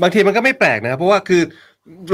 [0.02, 1.41] บางทีมันก็ไม่แปลกนะ เพราะว่าคือ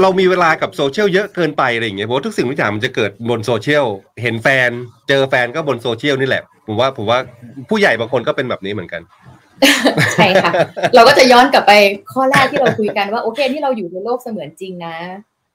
[0.02, 3.86] เรามีเวลากับโซเชียลเยอะเกินไปอะไรอย่างเงี้ยเพราะว่าทุกสิ่งทุกอย่างมันจะเกิดบนโซเชียล
[4.22, 4.70] เห็นแฟน
[5.08, 7.18] เจอแฟนก็บนโซเชียลนี่แหละ ผมว่าผมว่า
[7.68, 10.52] ผู้ใหญ่บางคนก็เป็นแบบนี้เหมือนกันๆใช่ค่ะ
[10.94, 11.72] เราก็จะย้อนกลับไป
[12.12, 14.96] ข้อแรกที่เราคุยกันว่าโอเคที่เราอยู่ในโลกเสมือนจริงนะ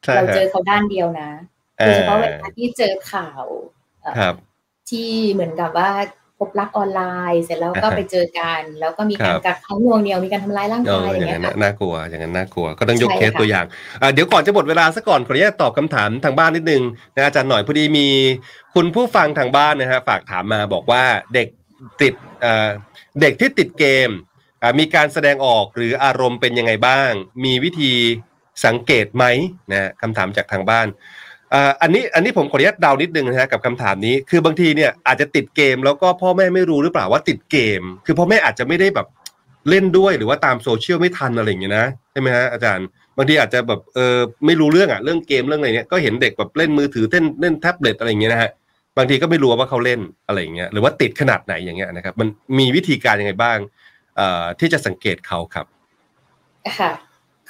[0.03, 1.29] ใช่เราฮะเจอเขาด้านเดียวนะ
[1.75, 3.43] โดยเฉพาะเวลาที่เจอข่าว
[4.01, 4.35] เอ่อครับ
[4.89, 5.89] ที่เหมือนกับว่า
[6.41, 7.01] พบรักออนไล
[7.31, 13.65] น์ เสร็จแล้วก็อ่าฮะไปเจอกันแล้วก็มีการครับกักขังหน่วงเหนียวมีการทำร้ายร่างเออายอะไรอกย่างเงี้นั้ยนค่ะน่ะน่ากลัวอย่างนั้นน่ากลัวก็ต้องยกใช่เคสค่ะตัวอย่าง
[14.01, 16.83] อะเดี๋ยวก่อนจะหมดเวลาซะก่อนขออนุญาตตอบคำถามทางบ้านนิดนึง
[17.15, 18.07] นะอาจารย์หน่อยพอดีมี
[18.75, 21.47] คุณผู้ฟังทางบ้านนะฮะฝากถามมาบอกว่าเด็ก
[22.01, 22.69] ติดเอ่อ
[23.21, 24.09] เด็กที่ติดเกม
[24.61, 27.11] อะมีการแสดงออกหรืออารมณ์เป็นยังไงบ้าง
[27.43, 27.93] มีวิธี
[28.65, 29.25] สังเกตไหม
[29.71, 30.87] นะคำถามจากทางบ้าน
[31.53, 39.07] อ่าอันนี้อันนี้ผมขออนุญาตเดานิดนึงนะฮะกับคำถามนี้ คือบางทีเนี่ยอาจจะติดเกมแล้วก็พ่อแม่ไม่รู้หรือเปล่าว่าติดเกม คือพ่อแม่อาจจะไม่ได้แบบ
[39.69, 42.85] เล่นด้วยหรือว่าตามโซเชียลไม่ทันอะไรอย่างเงี้ยนะใช่ไหมฮะอาจารย์
[43.17, 48.51] บางทีอาจจะแบบเออไม่รู้เรื่องอะเรื่องเกมเรื่องอะไรเนี้ยก็เห็นเด็กแบบเล่นมือถือเล่นเล่นแท็บเล็ตอะไรอย่างเงี้ยนะฮะ
[48.97, 52.27] บางทีก็ไม่รู้ว่าเขาเล่นอะไรอย่างเงี้ยหรือว่าติดขนาดไหนอย่างเงี้ยนะครับ มัน
[52.59, 53.57] มีวิธีการยังไงบ้าง
[54.15, 55.65] เอ่อที่จะสังเกตเขาครับ
[56.79, 56.91] ค่ะ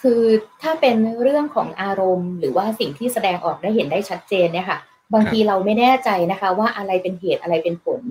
[0.01, 0.21] คือ
[0.61, 4.79] ถ้าเป็นเรื่องของอารมณ์ หรือว่าสิ่งที่แสดงออกได้เห็นได้ชัดเจนเนี่ยค่ะ
[5.13, 8.01] บางทีเราไม่แน่ใจนะคะ ว่าอะไรเป็นเหตุอะไรเป็นผล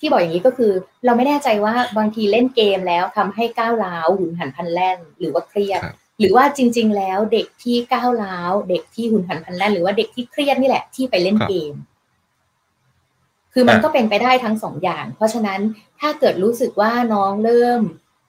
[0.00, 0.72] ที่บอกอย่างนี้ก็คือ
[1.04, 11.74] เราไม่แน่ใจว่าบางทีเล่นเกมแล้วทำให้ก้าวร้าวหุนหันพลันแล่น หรือว่าเครียดครับหรือว่าจริง ๆ แล้วเด็กที่ก้าวร้าวเด็กที่หุนหันพลันแล่น หรือว่าเด็กที่เครียดนี่แหละที่ไปเล่นครับเกม
[13.52, 15.60] คือมันอะก็เป็นไปได้ทั้งสองอย่าง เพราะฉะนั้น
[16.00, 17.80] ถ้าเกิดรู้สึกว่าน้องเริ่ม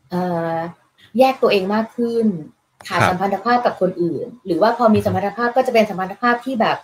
[0.09, 0.21] เอ่
[0.53, 0.55] อ
[1.19, 2.25] แยกตัวเองมากขึ้น
[2.87, 6.77] ขาดครับสัมพันธภาพกับคนอื่น หรือว่าพอมีสัมพันธภาพก็จะเป็นสัมพันธภาพที่แบบ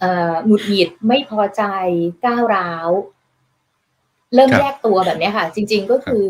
[0.00, 1.62] เอ่อหงุดหงิดไม่พอใจ
[2.24, 2.88] ก้าวร้าว
[4.34, 6.26] เริ่มครับแยกตัวแบบเนี้ยค่ะ จริง ๆก็คือ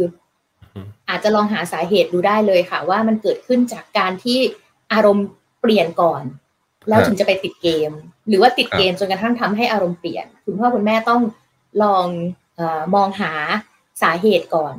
[0.74, 4.38] อมอาจจะลองหาสาเหตุดูได้เลยค่ะ ว่ามันเกิดขึ้นจากการที่
[4.92, 5.26] อารมณ์
[5.60, 6.22] เปลี่ยนก่อน
[6.88, 7.90] แล้วถึงจะไปติดเกม
[8.28, 11.22] หรือว่าติดเกมจนกระทั่งทำให้อารมณ์เปลี่ยน คุณพ่อคุณแม่ต้อง
[11.82, 12.06] ลอง
[12.56, 13.32] เออมองหา
[14.02, 14.74] สาเหตุก่อน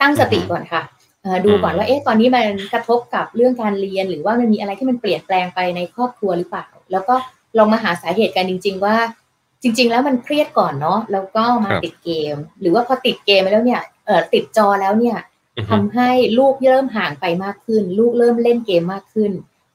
[0.00, 1.01] ตั้งสติก่อนค่ะเอ่อ
[1.44, 7.14] ดูก่อนว่าเอ๊ะตอนนี้มันกระทบกับเรื่องการเรียน หรือว่ามันมีอะไรที่มันเปลี่ยนแปลงไปในครอบครัวหรือเปล่า แล้วก็
[7.58, 8.96] ลองมาหาสาเหตุกันจริง ๆ ว่า
[9.62, 15.16] จริง ๆ แล้วมันเครียดก่อนเนาะแล้วก็มาครับติดเกม หรือว่าพอติดเกมไปแล้วเนี่ยเออติดจอแล้วเนี่ย
[15.56, 19.32] อือฮึทำให้ลูกเริ่มห่างไปมากขึ้น ลูกเริ่มเล่นเกมมากขึ้น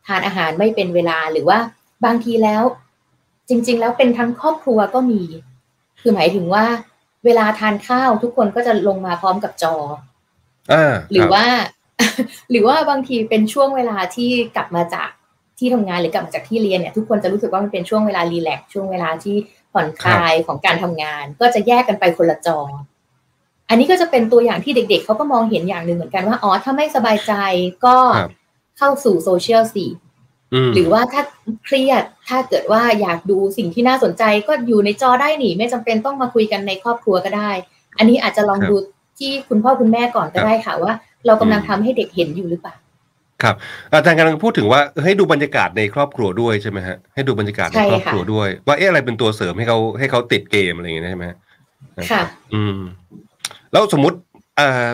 [0.07, 1.59] ทานอาหารไม่เป็นเวลาหรือว่า
[2.05, 2.63] บางทีแล้ว
[3.49, 5.21] จริง ๆ แล้วเป็นทั้งครอบครัวก็มี
[6.01, 6.65] คือหมายถึงว่า
[7.25, 9.97] เวลาทานข้าวทุกคนก็จะลงมาพร้อมกับจออ่า
[11.11, 11.45] หรือคบว่า
[12.51, 15.09] หรือว่าบางทีเป็นช่วงเวลาที่กลับมาจาก
[15.59, 19.35] ที่ทำงานหรือกลับมาจากที่เรียนเนี่ยทุกคนจะรู้สึกว่ามันเป็นช่วงเวลารีแลกซ์ช่วงเวลาที่
[19.73, 22.59] ผ่อนคลายของการทำงาน ก็จะแยกกันไปคนละจอ
[23.69, 27.33] อันนี้ก็จะเป็นตัวอย่างที่เด็ก ๆเขาก็มองเห็นอย่างหนึ่งเหมือนกันว่าอ๋อถ้าไม่สบายใจ
[27.85, 28.31] ก็ครับ
[28.77, 29.93] เข้าสู่โซเชียลสิม
[30.73, 31.21] หรือว่าถ้า
[31.65, 37.51] เครียดถ้าเกิดว่าอยากดูสิ่งที่น่าสนใจก็อยู่ในจอได้หนิไม่จำเป็นต้องมาคุยกันในครอบครัวก็ได้
[37.97, 38.75] อันนี้อาจจะลองครับดู
[39.19, 40.93] ที่คุณพ่อคุณแม่ก่อนก็ครับได้ค่ะว่า
[41.25, 42.75] เรากำลังอืมทำให้เด็กเห็นอยู่หรือเปล่า
[43.43, 43.55] ครับ
[43.91, 51.37] อาจารย์กำลังพูดถึงว่าให้ดูบรรยากาศในครอบครัวด้วยใช่ไหมฮะให้ดูบรรยากาศในใช่ครอบค่ะครัวด้วย ว่าเอ๊ะอะไรเป็นตัวเสริมให้เขาให้เขาติดเกมอะไรอย่างเงี้ยใช่ไหมฮะ
[52.11, 52.21] ค่ะ
[52.53, 52.77] อืม
[53.71, 54.17] แล้วสมมติ
[54.59, 54.87] อ่า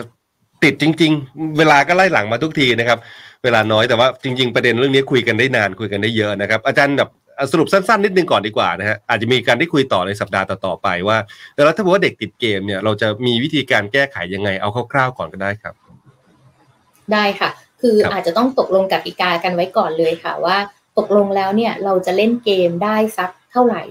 [0.64, 2.98] ติดจริง ๆ เวลาก็ไล่หลังมาทุกทีนะครับ
[3.44, 11.18] เวลาน้อยแต่ว่าจริง ๆ ประเด็นเรื่องนี้คุยกันได้นานคุยกันได้เยอะนะครับ อาจารย์แบบอะ สรุปสั้นๆนิดนึงก่อนดีกว่านะฮะอาจจะมีการได้คุยต่อในสัปดาห์ต่อๆไปว่า
[11.54, 15.74] แล้วถ้าบอกว่าเด็กติดเกมเนี่ยเราจะมีวิธีการแก้ไขยังไงเอาคร่าวๆก่อนก็ได้ครับ
[17.12, 20.56] ได้ค่ะ คือครับอาจจะต้องตกลงกติกากันไว้ก่อนเลยค่ะว่า
[20.98, 23.82] ตกลงแล้วเนี่ยเราจะเล่นเกมได้สักเท่าไหร่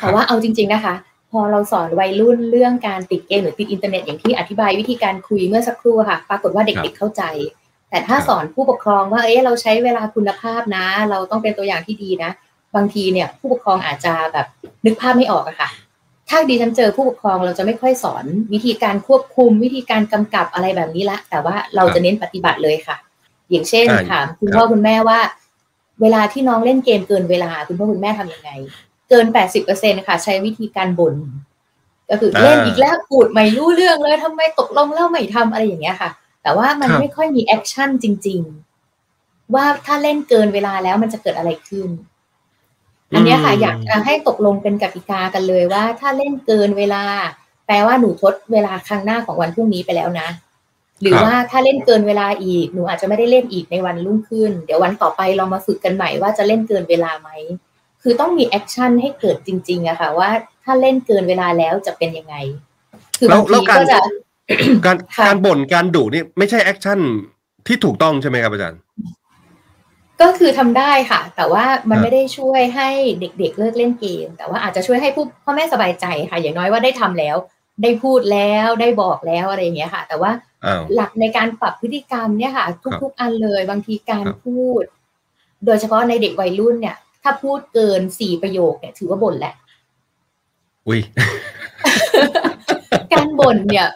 [0.00, 0.94] ครัแต่บว่าเอาจริง ๆนะคะ
[1.30, 7.22] พอเราสอนวัยรุ่นเรื่องการติดเกมหรือติดอินเทอร์เน็ตอย่างที่อธิบายวิธีการคุยเมื่อสักครู่ค่ะ ปรากฏว่าครัเด็กบๆเข้าใจ
[7.90, 12.30] แต่ถ้าครับสอนผู้ปกครองว่า เอ๊ะเราใช้เวลาคุณภาพนะ เราต้องเป็นตัวอย่างที่ดีนะ
[12.76, 14.46] บางทีเนี่ยผู้ปกครองอาจจะแบบ
[14.84, 15.70] นึกภาพไม่ออกอะค่ะ
[16.28, 22.96] ถ้าดิฉันเจอผู้ปกครองเราจะไม่ค่อยสอนวิธีการควบคุมวิธีการกำกับอะไรแบบนี้ละ แต่ว่าเราจะเน้นปฏิบัติเลยค่ะ
[23.50, 25.18] อย่างเช่นอ่าถามคุณครับพ่อคุณแม่ว่า
[26.00, 28.50] เวลาที่น้องเล่นเกมเกินเวลาคุณพ่อคุณแม่ทำยังไง
[29.08, 31.14] เกินแปดสิบเปอร์เซ็นค่ะ ใช้วิธีการบ่น
[32.10, 36.10] ก็คือเล่นอีกแล้วพูดไม่รู้เรื่องเลยทำไมตกลงแล้วไม่ทำอะไรอย่างเงี้ยค่ะ
[36.42, 38.40] แต่ว่ามันครับไม่ค่อยมี action จริง
[38.98, 41.88] ๆ ว่าถ้าเล่นเกินเวลาแล้วมันจะเกิดอะไรขึ้น
[43.14, 47.04] อันเนี้ยค่ะอยากจะให้ตกลงเป็นกติกากันเลยว่า ถ้าเล่นเกินเวลา
[47.66, 50.28] แปลว่าหนูทดเวลาครั้งหน้าของวันพรุ่งนี้ไปแล้วนะ
[51.00, 57.30] หรือครับว่าถ้าเล่นเกินเวลาอีกหนูอาจจะไม่ได้เล่นอีกในวันรุ่งขึ้น เดี๋ยววันต่อไปลองมาฝึกกันใหม่ว่าจะเล่นเกินเวลาไหม
[58.02, 60.30] คือต้องมี action ให้เกิดจริงๆอะค่ะ ว่า
[60.64, 62.34] ถ้าเล่นเกินเวลาแล้วจะเป็นยังไง
[63.18, 64.00] คือบางทีแล้วการก็จะ
[64.86, 66.98] การค่ะการบ่นการดุนี่ไม่ใช่ action
[67.66, 68.80] ที่ถูกต้องใช่ไหมครับอาจารย์
[70.22, 72.88] ก็คือทำได้ค่ะ แต่ว่ามันครับไม่ได้ช่วยให้
[73.20, 77.36] เด็กๆเลิกเล่นเกม แต่ว่าอาจจะช่วยให้ผู้พ่อแม่สบายใจค่ะ อย่างน้อยว่าได้ทำแล้ว
[77.82, 80.30] ได้พูดแล้วได้บอกแล้วอะไรอย่างเงี้ยค่ะ แต่ว่า
[80.64, 82.66] อ้าวหลักในการปรับพฤติกรรมเนี่ยค่ะ
[83.02, 84.82] ทุกๆอันเลยบางทีการครับพูด
[85.66, 89.54] โดยเฉพาะในเด็กวัยรุ่นเนี่ย ถ้าพูดเกินสี่ประโยคเนี่ยถือว่าบ่นแหละ
[90.86, 91.00] อุ้ย
[93.12, 93.88] การบ่นเนี่ย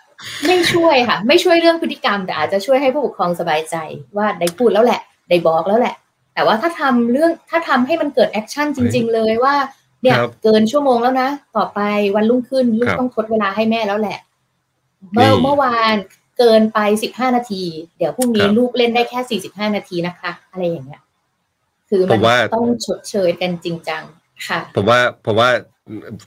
[0.47, 3.77] ไม่ช่วยค่ะ ไม่ช่วยเรื่องพฤติกรรมแต่อาจจะช่วยให้ผู้ปกครองสบายใจ
[4.17, 5.95] ว่าได้พูดแล้วแหละ ได้บอกแล้วแหละ
[6.35, 9.55] แต่ว่าถ้าทำเรื่องถ้าทำให้มันเกิดแอคชั่นจริง ๆ เลยว่า
[10.03, 11.81] เนี่ยครับเกินชั่วโมงแล้วนะ ต่อไป
[12.17, 14.19] วันรุ่งขึ้นลูคกรับต้องทดเวลาให้แม่แล้วแหละ
[15.13, 15.95] เมื่อนี่เมื่อวาน
[16.39, 17.65] เกินไปสิบห้านาที
[17.97, 21.03] เดี๋ยวพรุ่งนี้ครับลูกเล่นได้แค่สี่สิบห้านาทีนะคะ อะไรอย่างเงี้ย
[21.89, 24.03] คือผมันมว่าต้องชดเชยกันจริงจัง
[24.49, 25.51] ค่ะผมว่าผมว่า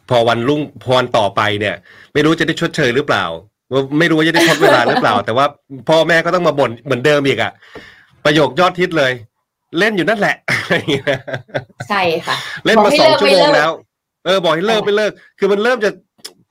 [0.09, 1.75] พอวันรุ่งพอวันต่อไปเนี่ย
[2.13, 3.25] ไม่รู้จะได้ชดเชยหรือเปล่า
[3.73, 5.45] ว่าไม่รู้ว่าจะได้ทดเวลาหรือเปล่า แต่ว่า
[5.89, 7.51] พ่อแม่ก็ต้องมาบ่นเหมือนเดิมอีกอะ
[8.25, 9.11] ประโยคยอดฮิตเลย
[9.79, 11.05] เล่นอยู่นั่นแหละอะไรอย่างเงี้ย
[11.89, 13.71] ใช่ค่ะ เล่นมาสองชั่วโมไม่งเลิกแล้ว
[14.25, 15.89] เออบอกให้เลิกค่ะไม่เลิก คือมันเริ่มจะ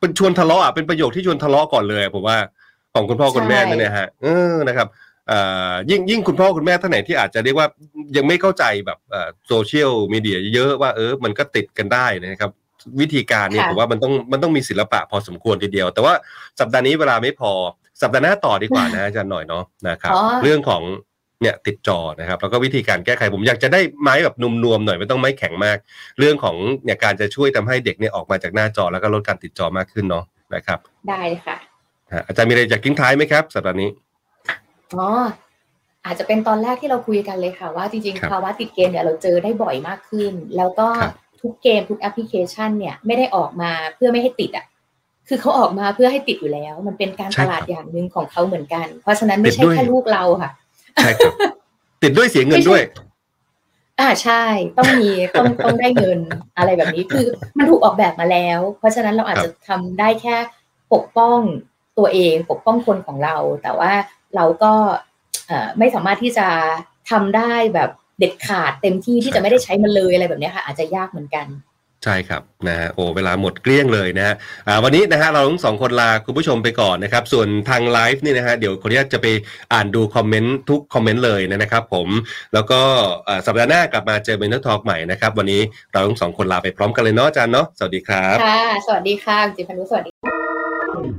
[0.00, 2.38] เป็นชวนทะเลาะอะเป็นประโยคที่ชวนทะเลาะก่อนเลยผมว่า
[2.94, 4.88] ของคุณพ่อคุณแม่ใช่เนี่ยนะฮะเออนะครับ
[5.28, 5.38] เอ่
[5.70, 7.66] อยิ่งยิ่งคุณพ่อคุณแม่ท่านไหนที่อาจจะเรียกว่า
[8.16, 12.50] ยังไม่เข้าใจแบบเอ่อโซเชียลมีเดียเยอะว่าเออมันก็ติดกันได้นะครับ
[13.00, 16.12] วิธีการเนี่ยค่ะผมว่ามันต้องมันต้องมีศิลปะพอสมควรทีเดียว แต่ว่า
[16.60, 17.52] สัปดาห์นี้เวลาไม่พอ
[18.02, 20.82] สัปดาห์หน้าต่อดีกว่านะอาจารย์หน่อยเนาะนะครับอ๋อเรื่องของ
[21.42, 25.78] เนี่ยติดจอนะครับ แล้วก็วิธีการแก้ไขผมอยากจะได้ไม้แบบนุ่มๆหน่อยไม่ต้องไม้แข็งมาก
[26.18, 31.56] เรื่องของเนี่ยการจะช่วยทำให้เด็กเนี่ยออกมาจากหน้าจอแล้วก็ลดการติดจอมากขึ้นเนาะนะครับ ได้เลยค่ะ
[32.12, 33.90] ฮะอาจารย์มีอะไรอยากทิ้งท้ายไหมครับสัปดาห์นี้
[34.96, 35.08] อ๋อ
[36.06, 44.66] อาจจะเป็นตอนแรกที่เราคุยกันเลยค่ะ ว่าจริงครับๆภาวะติดเกมเนี่ยเราเจอได้บ่อยมากขึ้น แล้วก็ครับทุกเกมทุกแอปพลิเคชันเนี่ยไม่ได้ออกมาเพื่อไม่ให้ติดอะ
[45.28, 50.50] คือเขาออกมาเพื่อให้ติดอยู่แล้ว มันเป็นการใช่ตครับลาดอย่างหนึ่งของเขาเหมือนกัน เพราะฉะนั้นไม่ติใช่ดด้วยแค่ลูกเราค่ะ
[51.02, 51.32] ใช่ครับ
[52.02, 52.82] ติดด้วยเสียเงินด้วย
[54.00, 54.44] อ่าใช่
[54.78, 56.20] ต้องมีต้องต้องได้เงิน
[56.56, 57.26] อะไรแบบนี้คือ
[57.58, 60.36] มันถูกออกแบบมาแล้ว เพราะฉะนั้นเราอาจจะทำได้แค่
[60.94, 61.40] ปกป้อง
[61.98, 63.92] ตัวเองปกป้องคนของเรา แต่ว่า
[64.36, 64.72] เราก็
[65.46, 66.48] เอ่อไม่สามารถที่จะ
[67.10, 71.46] ทำได้แบบเด็ดขาดเต็มที่ที่จะไม่ได้ใช้มันเลยอะไรแบบเนี้ยค่ะ อาจจะยากเหมือนกัน
[72.04, 74.34] ใช่ครับนะฮะโอ้เวลาหมดเกลี้ยงเลยนะฮะ
[74.68, 79.26] อ่าวันนี้นะฮะเราทั้งสองคนลาคุณผู้ชมไปก่อนนะครับ ส่วนทางไลฟ์นี่นะฮะเดี๋ยวขออนุญาตจะไป
[79.72, 82.08] อ่านดู comment ทุก comment เลยนะครับผม
[82.54, 82.80] แล้วก็
[83.28, 85.60] อ่าสัปดาห์หน้ากลับมาเจอ Mental Talk ใหม่นะครับ วันนี้
[85.92, 90.10] เราทั้งสองคนลาไปพร้อมกันเลยเนาะอาจารย์เนาะสวัสดีครับค่ะสวัสดีค่ะคุณจิตพนุสวัสดี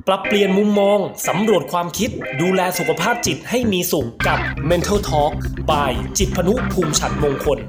[0.07, 2.09] ปรับเปลี่ยนมุมมอง สำรวจความคิด
[2.41, 5.31] ดูแลสุขภาพจิตให้มีสุขกับ Mental Talk
[5.69, 7.59] by จิตพนุภูมิฉันมงคล